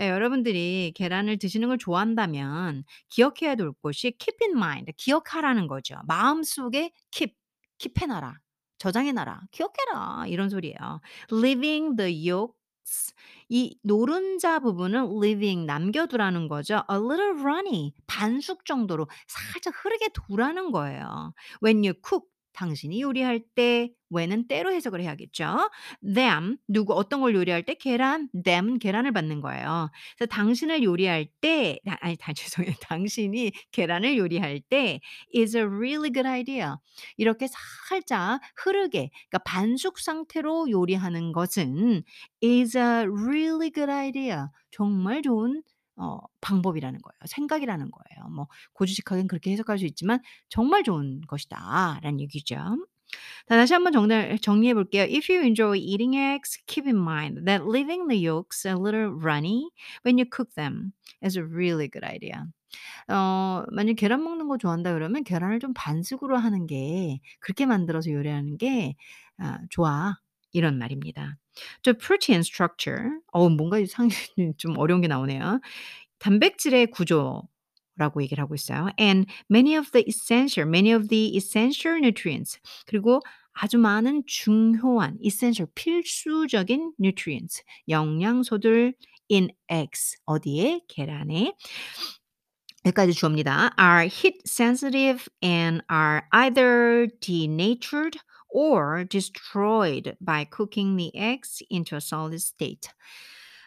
예, 0.00 0.08
여러분들이 0.10 0.92
계란을 0.94 1.38
드시는 1.38 1.68
걸 1.68 1.78
좋아한다면 1.78 2.84
기억해야 3.08 3.54
될 3.56 3.72
것이 3.82 4.12
keep 4.18 4.36
in 4.42 4.56
mind, 4.56 4.92
기억하라는 4.96 5.66
거죠. 5.66 5.96
마음속에 6.06 6.90
keep, 7.10 7.34
keep해 7.78 8.06
놔라. 8.06 8.34
저장해 8.78 9.12
놔라. 9.12 9.42
기억해라. 9.50 10.24
이런 10.26 10.48
소리예요. 10.48 11.00
leaving 11.32 11.96
the 11.96 12.30
yolks 12.30 13.12
이 13.48 13.76
노른자 13.82 14.58
부분을 14.60 15.00
leaving 15.22 15.66
남겨두라는 15.66 16.48
거죠. 16.48 16.82
A 16.90 16.96
little 16.96 17.40
runny 17.40 17.92
반숙 18.06 18.64
정도로 18.64 19.06
살짝 19.26 19.74
흐르게 19.84 20.08
두라는 20.08 20.72
거예요. 20.72 21.34
When 21.62 21.84
you 21.84 21.92
cook 22.02 22.29
당신이 22.52 23.00
요리할 23.02 23.40
때 23.54 23.90
when은 24.12 24.48
때로 24.48 24.72
해석을 24.72 25.00
해야겠죠. 25.00 25.70
them 26.02 26.56
누구 26.68 26.94
어떤 26.94 27.20
걸 27.20 27.34
요리할 27.34 27.62
때 27.64 27.74
계란 27.74 28.28
them은 28.44 28.78
계란을 28.78 29.12
받는 29.12 29.40
거예요. 29.40 29.90
그래서 30.16 30.28
당신을 30.30 30.82
요리할 30.82 31.26
때아 31.40 31.96
아니 32.00 32.16
다 32.16 32.32
죄송해요. 32.34 32.74
당신이 32.82 33.52
계란을 33.72 34.16
요리할 34.18 34.60
때 34.68 35.00
is 35.34 35.56
a 35.56 35.62
really 35.62 36.10
good 36.12 36.26
idea. 36.26 36.74
이렇게 37.16 37.46
살짝 37.88 38.40
흐르게 38.56 39.10
그러니까 39.28 39.38
반숙 39.44 39.98
상태로 39.98 40.70
요리하는 40.70 41.32
것은 41.32 42.02
is 42.42 42.76
a 42.76 43.04
really 43.06 43.70
good 43.72 43.90
idea. 43.90 44.46
정말 44.72 45.22
좋은 45.22 45.62
어 46.00 46.18
방법이라는 46.40 47.00
거예요. 47.02 47.18
생각이라는 47.26 47.90
거예요. 47.90 48.30
뭐 48.30 48.48
고지식하게는 48.74 49.28
그렇게 49.28 49.52
해석할 49.52 49.78
수 49.78 49.86
있지만 49.86 50.20
"정말 50.48 50.82
좋은 50.84 51.20
것이다."라는 51.28 52.20
얘기죠. 52.20 52.56
자 53.48 53.56
다시 53.56 53.74
한번 53.74 53.92
정달 53.92 54.38
정리해 54.38 54.74
볼게요. 54.74 55.02
If 55.04 55.32
you 55.32 55.42
enjoy 55.44 55.78
eating 55.78 56.16
eggs, 56.16 56.58
keep 56.66 56.86
in 56.88 56.96
mind 56.98 57.44
that 57.46 57.64
leaving 57.66 58.08
the 58.08 58.26
yolks 58.26 58.66
a 58.66 58.74
little 58.74 59.10
runny 59.12 59.70
when 60.04 60.18
you 60.18 60.26
cook 60.30 60.54
them 60.54 60.92
is 61.24 61.38
a 61.38 61.44
really 61.44 61.88
good 61.90 62.04
idea. 62.04 62.44
어 63.08 63.64
만약 63.72 63.94
계란 63.96 64.22
먹는 64.24 64.48
거 64.48 64.58
좋아한다 64.58 64.92
그러면 64.94 65.24
계란을 65.24 65.60
좀 65.60 65.72
반숙으로 65.74 66.36
하는 66.38 66.66
게 66.66 67.20
그렇게 67.40 67.66
만들어서 67.66 68.10
요리하는 68.12 68.58
게 68.58 68.94
아 69.38 69.58
좋아. 69.70 70.16
이런 70.52 70.78
말입니다. 70.78 71.36
저 71.82 71.92
protein 71.92 72.40
structure 72.40 73.10
어 73.32 73.48
뭔가 73.48 73.78
이 73.78 73.86
상식이 73.86 74.54
좀 74.56 74.78
어려운 74.78 75.00
게 75.00 75.08
나오네요. 75.08 75.60
단백질의 76.18 76.88
구조 76.88 77.42
라고 77.96 78.22
얘기를 78.22 78.42
하고 78.42 78.54
있어요. 78.54 78.88
And 78.98 79.30
many 79.50 79.76
of 79.76 79.90
the 79.92 80.04
essential, 80.08 80.66
many 80.68 80.94
of 80.94 81.08
the 81.08 81.36
essential 81.36 81.98
nutrients 81.98 82.58
그리고 82.86 83.20
아주 83.52 83.78
많은 83.78 84.22
중요한 84.26 85.18
essential 85.22 85.70
필수적인 85.74 86.94
nutrients 86.98 87.62
영양소들 87.88 88.94
in 89.30 89.48
eggs 89.70 90.16
어디에? 90.24 90.80
계란에 90.88 91.52
여기까지 92.86 93.12
주어입니다. 93.12 93.74
are 93.78 94.06
heat 94.06 94.38
sensitive 94.46 95.28
and 95.44 95.82
are 95.92 96.22
either 96.32 97.08
denatured 97.20 98.18
or 98.52 99.04
destroyed 99.04 100.16
by 100.20 100.44
cooking 100.44 100.96
the 100.96 101.10
eggs 101.16 101.62
into 101.70 101.96
a 101.96 102.00
solid 102.00 102.40
state. 102.40 102.88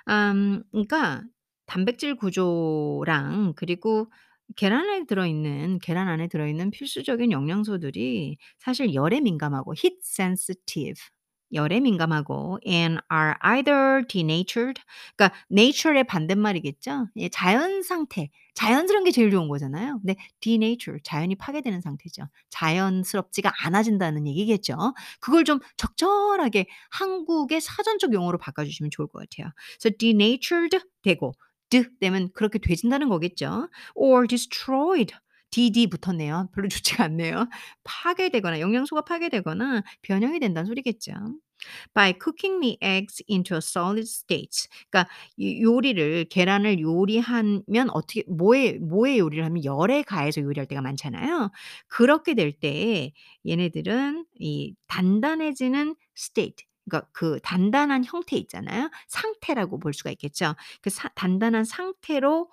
음 0.09 0.63
그러니까 0.71 1.23
단백질 1.65 2.15
구조랑 2.15 3.53
그리고 3.55 4.11
계란 4.55 4.81
안에 4.89 5.05
들어있는 5.05 5.79
계란 5.79 6.07
안에 6.09 6.27
들어있는 6.27 6.71
필수적인 6.71 7.31
영양소들이 7.31 8.37
사실 8.59 8.93
열에 8.93 9.21
민감하고 9.21 9.73
heat 9.75 9.97
sensitive 10.03 11.01
열에 11.53 11.79
민감하고 11.79 12.59
and 12.67 12.99
are 13.11 13.35
either 13.41 14.03
denatured 14.07 14.81
그러니까 15.15 15.37
nature의 15.51 16.03
반대말이겠죠. 16.05 17.07
예 17.17 17.29
자연 17.29 17.83
상태, 17.83 18.29
자연스러운 18.53 19.03
게 19.03 19.11
제일 19.11 19.31
좋은 19.31 19.47
거잖아요. 19.47 19.99
근데 19.99 20.15
denature 20.39 20.99
자연이 21.03 21.35
파괴되는 21.35 21.81
상태죠. 21.81 22.23
자연스럽지가 22.49 23.51
않아진다는 23.63 24.27
얘기겠죠. 24.27 24.75
그걸 25.19 25.43
좀 25.43 25.59
적절하게 25.77 26.67
한국의 26.91 27.61
사전적 27.61 28.13
용어로 28.13 28.37
바꿔 28.37 28.63
주시면 28.63 28.91
좋을 28.91 29.07
것 29.07 29.19
같아요. 29.27 29.51
그래서 29.79 29.95
denatured 29.97 30.79
되고 31.01 31.33
드 31.69 31.89
되면 31.99 32.29
그렇게 32.33 32.59
돼진다는 32.59 33.09
거겠죠. 33.09 33.69
or 33.95 34.27
destroyed 34.27 35.15
dd 35.51 35.87
붙었네요. 35.87 36.49
별로 36.53 36.67
좋지가 36.67 37.03
않네요. 37.05 37.47
파괴되거나 37.83 38.59
영양소가 38.59 39.01
파괴되거나 39.01 39.83
변형이 40.01 40.39
된다는 40.39 40.67
소리겠죠. 40.67 41.13
By 41.93 42.13
cooking 42.21 42.59
the 42.61 42.77
eggs 42.81 43.21
into 43.29 43.55
a 43.55 43.59
solid 43.63 44.07
state. 44.07 44.67
그러니까 44.89 45.09
이 45.37 45.61
요리를 45.61 46.25
계란을 46.25 46.79
요리하면 46.79 47.89
어떻게 47.91 48.23
뭐에 48.27 48.79
뭐에 48.79 49.17
요리를 49.19 49.43
하면 49.45 49.63
열에 49.63 50.03
가해서 50.03 50.41
요리할 50.41 50.67
때가 50.67 50.81
많잖아요. 50.81 51.51
그렇게 51.87 52.33
될 52.35 52.53
때 52.53 53.11
얘네들은 53.47 54.25
이 54.39 54.75
단단해지는 54.87 55.95
state 56.17 56.65
그러니까 56.85 57.09
그 57.13 57.39
단단한 57.43 58.03
형태 58.05 58.35
있잖아요. 58.37 58.89
상태라고 59.07 59.79
볼 59.79 59.93
수가 59.93 60.11
있겠죠. 60.11 60.55
그 60.81 60.89
사 60.89 61.09
단단한 61.15 61.63
상태로 61.65 62.49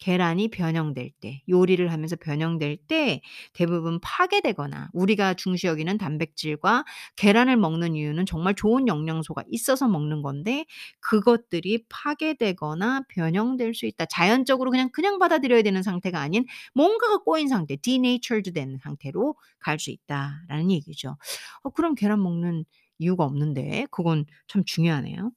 계란이 0.00 0.48
변형될 0.48 1.10
때 1.20 1.42
요리를 1.48 1.92
하면서 1.92 2.16
변형될 2.16 2.78
때 2.88 3.20
대부분 3.52 4.00
파괴되거나 4.00 4.90
우리가 4.94 5.34
중시 5.34 5.66
여기는 5.68 5.98
단백질과 5.98 6.84
계란을 7.16 7.56
먹는 7.56 7.94
이유는 7.94 8.26
정말 8.26 8.54
좋은 8.54 8.88
영양소가 8.88 9.44
있어서 9.48 9.88
먹는 9.88 10.22
건데 10.22 10.64
그것들이 11.00 11.84
파괴되거나 11.88 13.02
변형될 13.08 13.74
수 13.74 13.86
있다. 13.86 14.06
자연적으로 14.06 14.70
그냥 14.70 14.88
그냥 14.92 15.18
받아들여야 15.18 15.62
되는 15.62 15.82
상태가 15.82 16.20
아닌 16.20 16.44
뭔가가 16.74 17.18
꼬인 17.18 17.48
상태, 17.48 17.76
denatured 17.76 18.52
된 18.52 18.78
상태로 18.82 19.34
갈 19.60 19.78
수 19.78 19.90
있다라는 19.90 20.70
얘기죠. 20.72 21.16
어 21.62 21.70
그럼 21.70 21.94
계란 21.94 22.22
먹는 22.22 22.64
이유가 22.98 23.24
없는데 23.24 23.86
그건 23.90 24.26
참 24.46 24.62
중요하네요. 24.64 25.32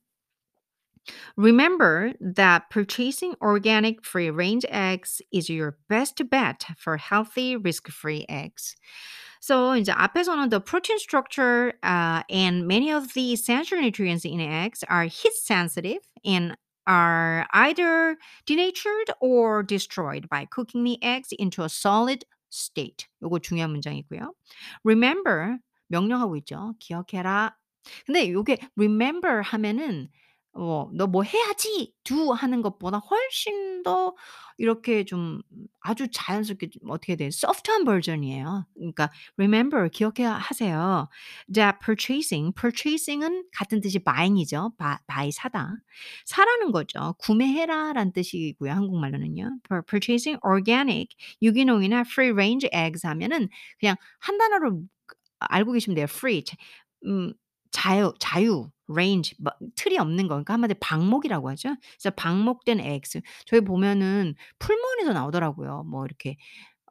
Remember 1.36 2.12
that 2.20 2.68
purchasing 2.70 3.34
organic 3.40 4.04
free 4.04 4.30
range 4.30 4.64
eggs 4.68 5.22
is 5.32 5.48
your 5.48 5.78
best 5.88 6.20
bet 6.28 6.66
for 6.76 6.96
healthy 6.96 7.56
risk-free 7.56 8.26
eggs. 8.28 8.76
So 9.40 9.72
이제 9.72 9.92
앞에서는 9.92 10.50
the 10.50 10.60
protein 10.60 10.98
structure 10.98 11.72
uh, 11.82 12.22
and 12.28 12.66
many 12.66 12.90
of 12.90 13.14
the 13.14 13.32
essential 13.32 13.80
nutrients 13.80 14.24
in 14.24 14.40
eggs 14.40 14.82
are 14.88 15.04
heat 15.04 15.32
sensitive 15.32 16.02
and 16.24 16.56
are 16.86 17.46
either 17.52 18.16
denatured 18.46 19.10
or 19.20 19.62
destroyed 19.62 20.28
by 20.28 20.46
cooking 20.50 20.84
the 20.84 20.98
eggs 21.02 21.28
into 21.38 21.62
a 21.62 21.68
solid 21.68 22.24
state. 22.50 23.06
요거 23.22 23.40
중요한 23.40 23.70
문장이고요. 23.70 24.32
Remember 24.84 25.58
명령하고 25.88 26.36
있죠. 26.38 26.74
"기억해라." 26.80 27.54
근데 28.06 28.32
요게 28.32 28.58
remember 28.76 29.42
하면은 29.42 30.08
어 30.55 30.89
"너 30.93 31.07
뭐 31.07 31.23
해야지." 31.23 31.93
do 32.03 32.31
하는 32.33 32.61
것보다 32.61 32.97
훨씬 32.99 33.83
더 33.83 34.15
이렇게 34.57 35.03
좀 35.05 35.41
아주 35.81 36.07
자연스럽게 36.11 36.69
좀 36.69 36.89
어떻게 36.91 37.15
돼 37.15 37.29
소프트한 37.31 37.85
버전이에요. 37.85 38.65
그러니까 38.75 39.09
remember 39.37 39.89
기억해야 39.89 40.33
하세요. 40.33 41.09
that 41.53 41.79
purchasing, 41.83 42.53
purchasing은 42.55 43.45
같은 43.53 43.81
뜻이 43.81 43.99
buying이죠. 43.99 44.73
바 44.77 44.99
buy 45.07 45.31
사다. 45.31 45.75
사라는 46.25 46.71
거죠. 46.71 47.15
구매해라라는 47.19 48.13
뜻이고요, 48.13 48.71
한국말로는요. 48.71 49.59
pur 49.67 49.81
purchasing 49.83 50.39
organic 50.45 51.07
유기농이나 51.41 52.01
free 52.01 52.31
range 52.31 52.69
eggs 52.73 53.05
하면은 53.07 53.49
그냥 53.79 53.95
한 54.19 54.37
단어로 54.37 54.81
그 55.07 55.15
알고 55.39 55.73
계시면 55.73 55.95
돼요. 55.95 56.05
free 56.09 56.43
자음 56.45 57.33
자유 57.73 58.13
자유 58.19 58.69
range 58.89 59.35
뭐 59.39 59.51
틀이 59.75 59.97
없는 59.99 60.25
거 60.29 60.35
그러니까 60.35 60.53
한마디로 60.55 60.79
방목이라고 60.81 61.49
하죠. 61.51 61.75
그래서 61.99 62.11
방목된 62.15 62.79
eggs 62.81 63.21
저희 63.47 63.61
보면은 63.61 64.35
풀무원에서 64.59 65.13
나오더라고요. 65.13 65.83
뭐 65.89 66.05
이렇게 66.05 66.37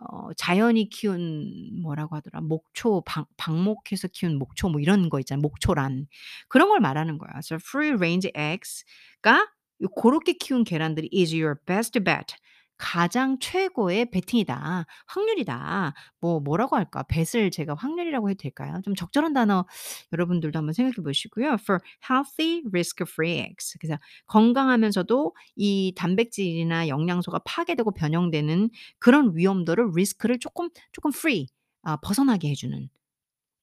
어 0.00 0.32
자연이 0.36 0.88
키운 0.90 1.80
뭐라고 1.82 2.16
하더라 2.16 2.40
목초 2.42 3.02
방 3.06 3.26
방목해서 3.38 4.08
키운 4.12 4.38
목초 4.38 4.68
뭐 4.70 4.80
이런 4.80 5.08
거 5.10 5.20
있잖아요, 5.20 5.42
목초란. 5.42 6.06
그런 6.48 6.68
걸 6.68 6.80
말하는 6.80 7.18
거야. 7.18 7.30
그래서 7.32 7.56
free 7.56 7.92
range 7.94 8.30
eggs가 8.34 9.48
요 9.82 9.88
고렇게 9.96 10.34
키운 10.34 10.64
계란들이 10.64 11.10
is 11.14 11.34
your 11.34 11.56
best 11.66 11.98
bet. 12.00 12.36
가장 12.82 13.38
최고의 13.38 14.10
베팅이다. 14.10 14.86
확률이다. 15.06 15.94
뭐 16.20 16.40
뭐라고 16.40 16.74
할까? 16.76 17.04
bet을 17.04 17.52
제가 17.52 17.74
확률이라고 17.78 18.28
해도 18.28 18.38
될까요? 18.42 18.80
좀 18.84 18.94
적절한 18.96 19.32
단어 19.34 19.66
여러분들도 20.12 20.58
한번 20.58 20.72
생각해 20.72 20.96
보시고요. 21.04 21.56
for 21.60 21.78
healthy 22.10 22.62
risk 22.72 23.04
free 23.08 23.38
eggs. 23.38 23.78
그래서 23.80 23.98
건강하면서도 24.26 25.32
이 25.56 25.92
단백질이나 25.96 26.88
영양소가 26.88 27.40
파괴되고 27.44 27.92
변형되는 27.94 28.70
그런 28.98 29.30
위험도를 29.36 29.90
리스크를 29.94 30.40
쪼끔 30.40 30.68
쪼끔 30.90 31.10
free 31.14 31.46
아 31.84 31.96
벗어나게 31.98 32.50
해 32.50 32.54
주는 32.54 32.88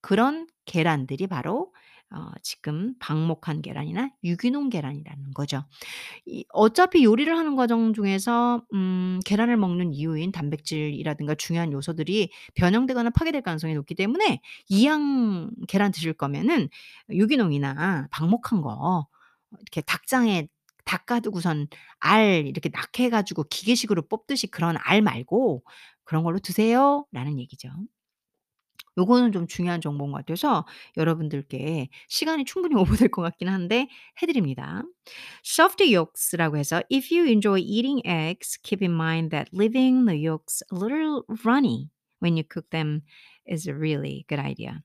그런 0.02 0.48
계란들이 0.66 1.28
바로 1.28 1.74
어 2.12 2.32
지금 2.42 2.96
방목한 3.00 3.62
계란이나 3.62 4.10
유기농 4.24 4.70
계란이라는 4.70 5.32
거죠. 5.36 5.64
이 6.26 6.46
어차피 6.54 7.04
요리를 7.06 7.36
하는 7.38 7.56
과정 7.56 7.94
중에서 7.94 8.64
음 8.74 9.20
계란을 9.26 9.58
먹는 9.58 9.94
이유인 9.94 10.32
단백질이라든가 10.32 11.36
중요한 11.36 11.74
요소들이 11.74 12.32
변형되거나 12.56 13.12
파괴될 13.12 13.42
가능성이 13.44 13.76
높기 13.76 13.96
때문에 13.96 14.42
이양 14.70 15.52
계란 15.68 15.92
드실 15.92 16.14
거면은 16.14 16.70
유기농이나 17.12 18.08
방목한 18.12 18.62
거 18.62 19.08
이렇게 19.60 19.82
닭장에 19.82 20.48
닭 20.86 21.06
가두고선 21.08 21.68
알 22.00 22.46
이렇게 22.48 22.70
낙해 22.74 23.10
가지고 23.12 23.44
기계식으로 23.50 24.08
뽑듯이 24.10 24.48
그런 24.48 24.78
알 24.84 25.02
말고 25.04 25.64
"그런 26.06 26.24
걸로 26.24 26.40
드세요."라는 26.40 27.40
얘기죠. 27.40 27.70
요거는 28.97 29.33
좀 29.33 29.47
중요한 29.47 29.81
정보인 29.81 30.13
것 30.13 30.19
같아서 30.19 30.67
여러분들께 30.97 31.89
시간이 32.09 32.45
충분히 32.45 32.77
오버될 32.77 33.09
것 33.11 33.23
같긴 33.23 33.49
한데 33.49 33.89
해 34.23 34.27
드립니다. 34.27 34.83
soft 35.45 35.83
yolks라고 35.83 36.57
해서 36.57 36.83
if 36.91 37.13
you 37.13 37.27
enjoy 37.27 37.59
eating 37.59 38.01
eggs, 38.07 38.57
keep 38.63 38.83
in 38.83 38.93
mind 38.93 39.31
that 39.31 39.51
leaving 39.53 40.07
the 40.07 40.17
yolks 40.17 40.63
a 40.73 40.77
little 40.77 41.25
runny 41.45 41.91
when 42.21 42.37
you 42.37 42.45
cook 42.45 42.71
them 42.71 43.03
is 43.47 43.67
a 43.67 43.75
really 43.75 44.25
good 44.29 44.39
idea. 44.39 44.83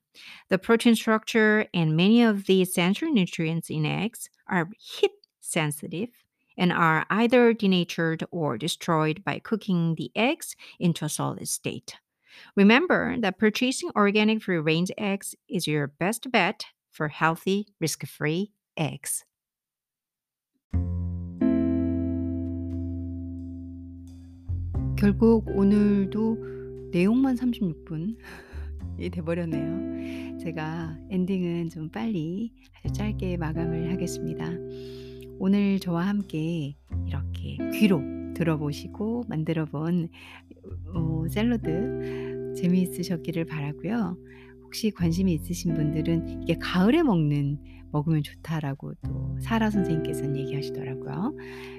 The 0.50 0.58
protein 0.58 0.96
structure 0.96 1.68
and 1.74 1.96
many 1.96 2.24
of 2.24 2.46
the 2.46 2.62
essential 2.62 3.12
nutrients 3.12 3.70
in 3.70 3.86
eggs 3.86 4.30
are 4.48 4.70
heat 4.80 5.12
sensitive 5.40 6.10
and 6.58 6.74
are 6.74 7.06
either 7.10 7.54
denatured 7.54 8.26
or 8.32 8.58
destroyed 8.58 9.24
by 9.24 9.40
cooking 9.40 9.96
the 9.96 10.12
eggs 10.16 10.56
into 10.80 11.06
a 11.06 11.10
solid 11.10 11.48
state. 11.48 11.96
Remember 12.57 13.17
that 13.21 13.39
purchasing 13.39 13.91
organic 13.97 14.43
free 14.43 14.59
range 14.59 14.91
eggs 14.99 15.35
is 15.49 15.67
your 15.67 15.89
best 15.99 16.31
bet 16.31 16.67
for 16.91 17.09
healthy, 17.09 17.67
risk 17.81 18.07
free 18.07 18.53
eggs. 18.77 19.25
결국 24.97 25.45
오늘도 25.49 26.91
내용만 26.93 27.35
36분 27.37 28.17
이 28.99 29.11
돼 29.11 29.21
버렸네요. 29.23 30.39
제가 30.39 30.97
엔딩은 31.11 31.71
좀 31.71 31.91
빨리 31.91 32.53
아주 32.85 32.95
짧게 32.95 33.37
마감을 33.37 33.91
하겠습니다. 33.93 34.49
오늘 35.41 35.81
저와 35.81 36.07
함께 36.07 36.77
이렇게 37.07 37.59
귀로 37.73 38.24
들어보시고 38.35 39.25
만들어 39.29 39.65
본 39.67 40.09
어 40.95 41.27
샐러드 41.29 42.55
재미있으셨기를 42.57 43.45
바라고요. 43.47 44.17
혹시 44.63 44.91
관심이 44.91 45.33
있으신 45.35 45.75
분들은 45.75 46.43
이게 46.43 46.57
"가을에 46.61 47.03
먹는 47.03 47.59
먹으면 47.93 48.23
좋다."라고 48.23 48.95
또 49.05 49.37
사라 49.41 49.71
선생님께서는 49.71 50.37
얘기하시더라고요. 50.37 51.35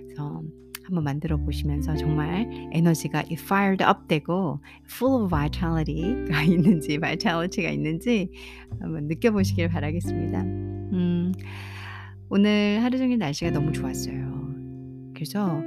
그래서 0.05 0.43
한번 0.83 1.03
만들어 1.03 1.37
보시면서 1.37 1.95
정말 1.95 2.47
에너지가 2.71 3.23
이 3.23 3.33
fired 3.33 3.83
up 3.83 4.07
되고 4.07 4.59
full 4.89 5.23
of 5.25 5.35
vitality가 5.35 6.43
있는지 6.43 6.99
vitality가 6.99 7.69
있는지 7.71 8.29
한번 8.79 9.07
느껴보시길 9.07 9.69
바라겠습니다. 9.69 10.41
음 10.43 11.31
오늘 12.29 12.79
하루 12.83 12.97
종일 12.97 13.17
날씨가 13.17 13.51
너무 13.51 13.71
좋았어요. 13.71 14.53
그래서 15.13 15.61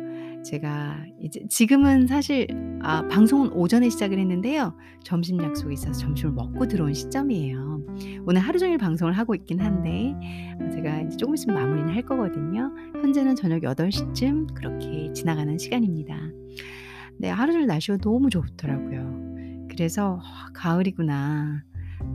제가 0.48 1.04
이제 1.20 1.44
지금은 1.50 2.06
사실 2.06 2.46
아 2.80 3.06
방송은 3.08 3.52
오전에 3.52 3.90
시작을 3.90 4.18
했는데요. 4.18 4.74
점심 5.04 5.42
약속이 5.42 5.74
있어서 5.74 5.92
점심을 5.92 6.32
먹고 6.32 6.66
들어온 6.66 6.94
시점이에요. 6.94 7.84
오늘 8.24 8.40
하루 8.40 8.58
종일 8.58 8.78
방송을 8.78 9.12
하고 9.12 9.34
있긴 9.34 9.60
한데 9.60 10.14
어 10.58 10.70
제가 10.70 11.02
이제 11.02 11.18
조금 11.18 11.34
있으면 11.34 11.54
마무리는 11.54 11.92
할 11.92 12.02
거거든요. 12.02 12.72
현재는 12.94 13.36
저녁 13.36 13.62
8 13.62 13.92
시쯤 13.92 14.46
그렇게 14.54 15.12
지나가는 15.12 15.58
시간입니다. 15.58 16.16
네 17.18 17.28
하루 17.28 17.52
종일 17.52 17.66
날씨가 17.66 17.98
너무 17.98 18.30
좋더라고요. 18.30 19.66
그래서 19.70 20.14
'어 20.14 20.52
가을이구나. 20.54 21.62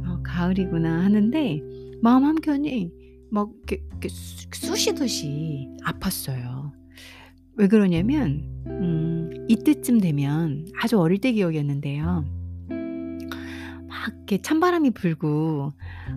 어 0.07 0.19
가을이구나.' 0.23 1.03
하는데 1.03 1.61
마음 2.01 2.23
한켠이 2.23 2.91
막 3.29 3.51
쑤시듯이 4.51 5.69
아팠어요. 5.86 6.82
왜 7.56 7.68
그러냐면 7.68 8.43
음 8.68 9.45
이때쯤 9.47 9.99
되면 9.99 10.68
아주 10.82 10.99
어릴 10.99 11.20
때 11.20 11.32
기억이었는데요. 11.32 12.26
막 13.88 14.08
이렇게 14.18 14.41
찬바람이 14.41 14.91
불고 14.91 15.72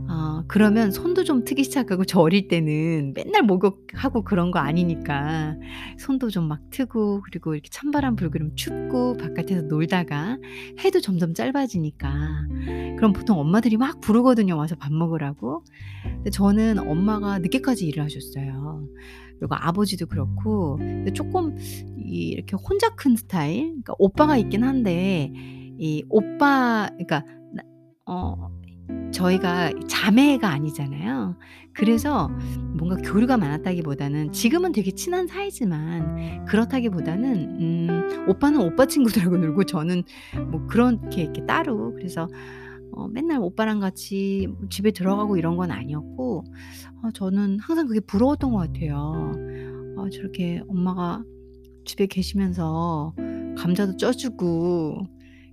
어 0.08 0.44
그러면 0.48 0.90
손도 0.90 1.24
좀 1.24 1.44
트기 1.44 1.62
시작하고 1.64 2.04
저 2.04 2.20
어릴 2.20 2.48
때는 2.48 3.12
맨날 3.14 3.42
목욕하고 3.42 4.22
그런 4.24 4.50
거 4.50 4.58
아니니까 4.60 5.56
손도 5.98 6.30
좀 6.30 6.46
막 6.48 6.60
트고 6.70 7.22
그리고 7.24 7.54
이렇게 7.54 7.68
찬바람 7.70 8.16
불고 8.16 8.36
이러면 8.36 8.56
춥고 8.56 9.16
바깥에서 9.18 9.62
놀다가 9.62 10.38
해도 10.84 11.00
점점 11.00 11.34
짧아지니까 11.34 12.46
그럼 12.96 13.12
보통 13.12 13.38
엄마들이 13.38 13.76
막 13.76 14.00
부르거든요, 14.00 14.56
와서 14.56 14.74
밥 14.76 14.92
먹으라고. 14.92 15.64
근데 16.04 16.30
저는 16.30 16.78
엄마가 16.78 17.38
늦게까지 17.40 17.86
일을 17.86 18.02
하셨어요. 18.04 18.86
그리고 19.38 19.54
아버지도 19.54 20.06
그렇고 20.06 20.78
이 21.96 22.28
이렇게 22.28 22.56
혼자 22.56 22.94
큰 22.94 23.16
스타일 23.16 23.64
그러니까 23.66 23.94
오빠가 23.98 24.36
있긴 24.36 24.64
한데 24.64 25.32
이 25.78 26.04
오빠 26.08 26.88
그러니까 26.92 27.24
나어 28.06 28.50
저희가 29.12 29.72
자매가 29.88 30.48
아니잖아요. 30.48 31.36
그래서 31.72 32.28
뭔가 32.78 32.96
교류가 32.96 33.36
많았다기보다는 33.36 34.32
지금은 34.32 34.72
되게 34.72 34.90
친한 34.92 35.26
사이지만 35.26 36.44
그렇다기보다는 36.46 37.34
음 37.60 38.28
오빠는 38.28 38.60
오빠 38.60 38.86
친구들하고 38.86 39.36
놀고 39.36 39.64
저는 39.64 40.02
뭐 40.50 40.66
그렇게 40.66 41.22
이렇게 41.22 41.44
따로 41.46 41.92
그래서 41.94 42.28
어 42.92 43.08
맨날 43.08 43.38
오빠랑 43.40 43.80
같이 43.80 44.46
뭐 44.48 44.68
집에 44.68 44.90
들어가고 44.90 45.36
이런 45.36 45.56
건 45.56 45.70
아니었고 45.70 46.44
어 47.02 47.10
저는 47.12 47.58
항상 47.60 47.86
그게 47.86 48.00
부러웠던 48.00 48.52
것 48.52 48.58
같아요. 48.58 49.32
아 49.98 50.08
저렇게 50.10 50.62
엄마가 50.68 51.22
집에 51.84 52.06
계시면서 52.06 53.14
감자도 53.56 53.96
쪄 53.96 54.12
주고 54.12 55.06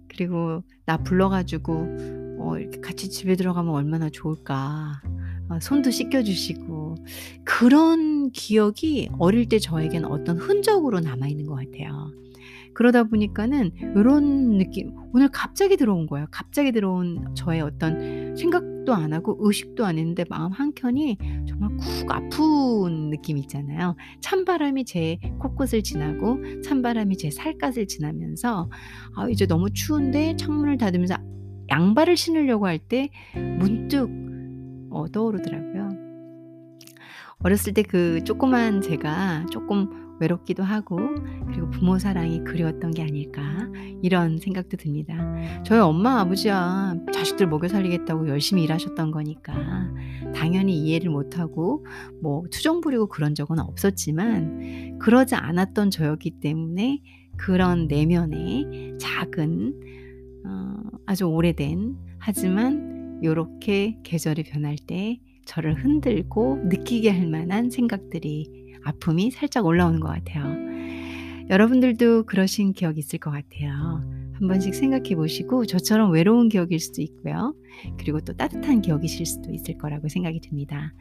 그리고 0.07 0.63
나 0.85 0.97
불러 0.97 1.29
가지고 1.29 1.87
어 2.39 2.57
이렇게 2.57 2.79
같이 2.81 3.09
집에 3.09 3.35
들어가면 3.35 3.73
얼마나 3.73 4.09
좋을까. 4.09 5.01
어 5.49 5.59
손도 5.59 5.91
씻겨 5.91 6.23
주시고 6.23 6.95
그런 7.43 8.31
기억이 8.31 9.09
어릴 9.19 9.49
때 9.49 9.59
저에게는 9.59 10.09
어떤 10.09 10.37
흔적으로 10.37 10.99
남아 11.01 11.27
있는 11.27 11.45
것 11.45 11.55
같아요. 11.55 12.11
그러다 12.73 13.03
보니까는 13.03 13.71
요런 13.95 14.57
느낌 14.57 14.93
오늘 15.13 15.29
갑자기 15.29 15.77
들어온 15.77 16.07
거예요. 16.07 16.27
갑자기 16.31 16.71
들어온 16.71 17.33
저의 17.35 17.61
어떤 17.61 18.35
생각도 18.35 18.93
안 18.93 19.13
하고 19.13 19.37
의식도 19.39 19.85
안 19.85 19.97
했는데 19.97 20.25
마음 20.29 20.51
한켠이 20.51 21.17
정말 21.47 21.69
쿡 21.77 22.11
아픈 22.11 23.09
느낌 23.11 23.37
있잖아요. 23.37 23.95
찬바람이 24.21 24.85
제 24.85 25.17
코끝을 25.39 25.83
지나고 25.83 26.39
찬바람이 26.63 27.17
제 27.17 27.29
살갗을 27.29 27.87
지나면서 27.87 28.69
아 29.15 29.27
이제 29.29 29.45
너무 29.45 29.69
추운데 29.71 30.35
창문을 30.35 30.77
닫으면서 30.77 31.15
양발을 31.69 32.17
신으려고 32.17 32.67
할 32.67 32.79
때 32.79 33.09
문득 33.35 34.09
어 34.91 35.07
떠오르더라고요. 35.11 35.89
어렸을 37.39 37.73
때 37.73 37.83
그 37.83 38.23
조그만 38.23 38.81
제가 38.81 39.45
조금 39.51 40.02
외롭기도 40.23 40.63
하고 40.63 40.97
그리고 41.47 41.69
부모 41.69 41.99
사랑이 41.99 42.43
그리웠던 42.43 42.91
게 42.91 43.03
아닐까 43.03 43.41
이런 44.01 44.37
생각도 44.37 44.77
듭니다. 44.77 45.15
저희 45.63 45.79
엄마 45.79 46.21
아버지야 46.21 46.95
자식들 47.13 47.47
먹여 47.47 47.67
살리겠다고 47.67 48.27
열심히 48.29 48.63
일하셨던 48.63 49.11
거니까 49.11 49.53
당연히 50.33 50.77
이해를 50.77 51.09
못하고 51.09 51.85
뭐 52.21 52.43
투정 52.49 52.81
부리고 52.81 53.07
그런 53.07 53.35
적은 53.35 53.59
없었지만 53.59 54.99
그러지 54.99 55.35
않았던 55.35 55.91
저였기 55.91 56.39
때문에 56.39 57.01
그런 57.37 57.87
내면의 57.87 58.97
작은 58.99 59.73
어, 60.45 60.75
아주 61.05 61.25
오래된 61.25 61.97
하지만 62.19 63.19
요렇게 63.23 63.99
계절이 64.03 64.43
변할 64.43 64.75
때 64.75 65.19
저를 65.45 65.83
흔들고 65.83 66.61
느끼게 66.65 67.09
할 67.09 67.27
만한 67.27 67.69
생각들이 67.69 68.62
아픔이 68.83 69.31
살짝 69.31 69.65
올라오는 69.65 69.99
것 69.99 70.07
같아요. 70.07 70.55
여러분들도 71.49 72.23
그러신 72.25 72.73
기억 72.73 72.97
있을 72.97 73.19
것 73.19 73.31
같아요. 73.31 74.01
한 74.33 74.47
번씩 74.47 74.73
생각해 74.73 75.15
보시고 75.15 75.65
저처럼 75.65 76.11
외로운 76.11 76.49
기억일 76.49 76.79
수도 76.79 77.01
있고요. 77.01 77.55
그리고 77.97 78.19
또 78.21 78.33
따뜻한 78.33 78.81
기억이실 78.81 79.25
수도 79.25 79.51
있을 79.51 79.77
거라고 79.77 80.09
생각이 80.09 80.39
듭니다. 80.41 80.93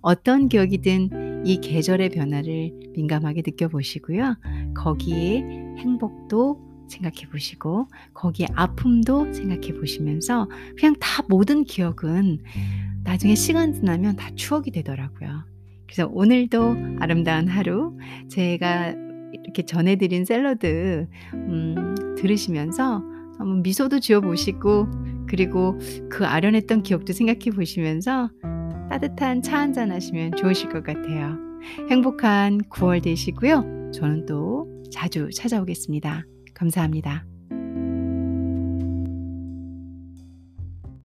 어떤 0.00 0.48
기억이든 0.48 1.44
이 1.46 1.60
계절의 1.60 2.10
변화를 2.10 2.72
민감하게 2.94 3.42
느껴보시고요. 3.44 4.36
거기에 4.74 5.42
행복도 5.78 6.60
생각해 6.88 7.28
보시고 7.30 7.88
거기에 8.14 8.46
아픔도 8.54 9.32
생각해 9.32 9.78
보시면서 9.78 10.48
그냥 10.78 10.94
다 11.00 11.22
모든 11.28 11.64
기억은 11.64 12.38
나중에 13.02 13.34
시간 13.34 13.72
지나면 13.72 14.16
다 14.16 14.30
추억이 14.34 14.70
되더라고요. 14.70 15.55
그래서 15.86 16.08
오늘도 16.12 16.98
아름다운 17.00 17.48
하루 17.48 17.96
제가 18.28 18.94
이렇게 19.32 19.62
전해드린 19.62 20.24
샐러드 20.24 21.06
음, 21.34 21.94
들으시면서 22.16 23.02
한번 23.38 23.62
미소도 23.62 24.00
지어 24.00 24.20
보시고 24.20 24.88
그리고 25.26 25.78
그 26.08 26.24
아련했던 26.24 26.82
기억도 26.82 27.12
생각해 27.12 27.50
보시면서 27.54 28.30
따뜻한 28.88 29.42
차 29.42 29.58
한잔 29.58 29.90
하시면 29.90 30.36
좋으실 30.36 30.70
것 30.70 30.82
같아요. 30.84 31.36
행복한 31.90 32.58
9월 32.70 33.02
되시고요. 33.02 33.90
저는 33.92 34.26
또 34.26 34.68
자주 34.90 35.28
찾아오겠습니다. 35.34 36.24
감사합니다. 36.54 37.26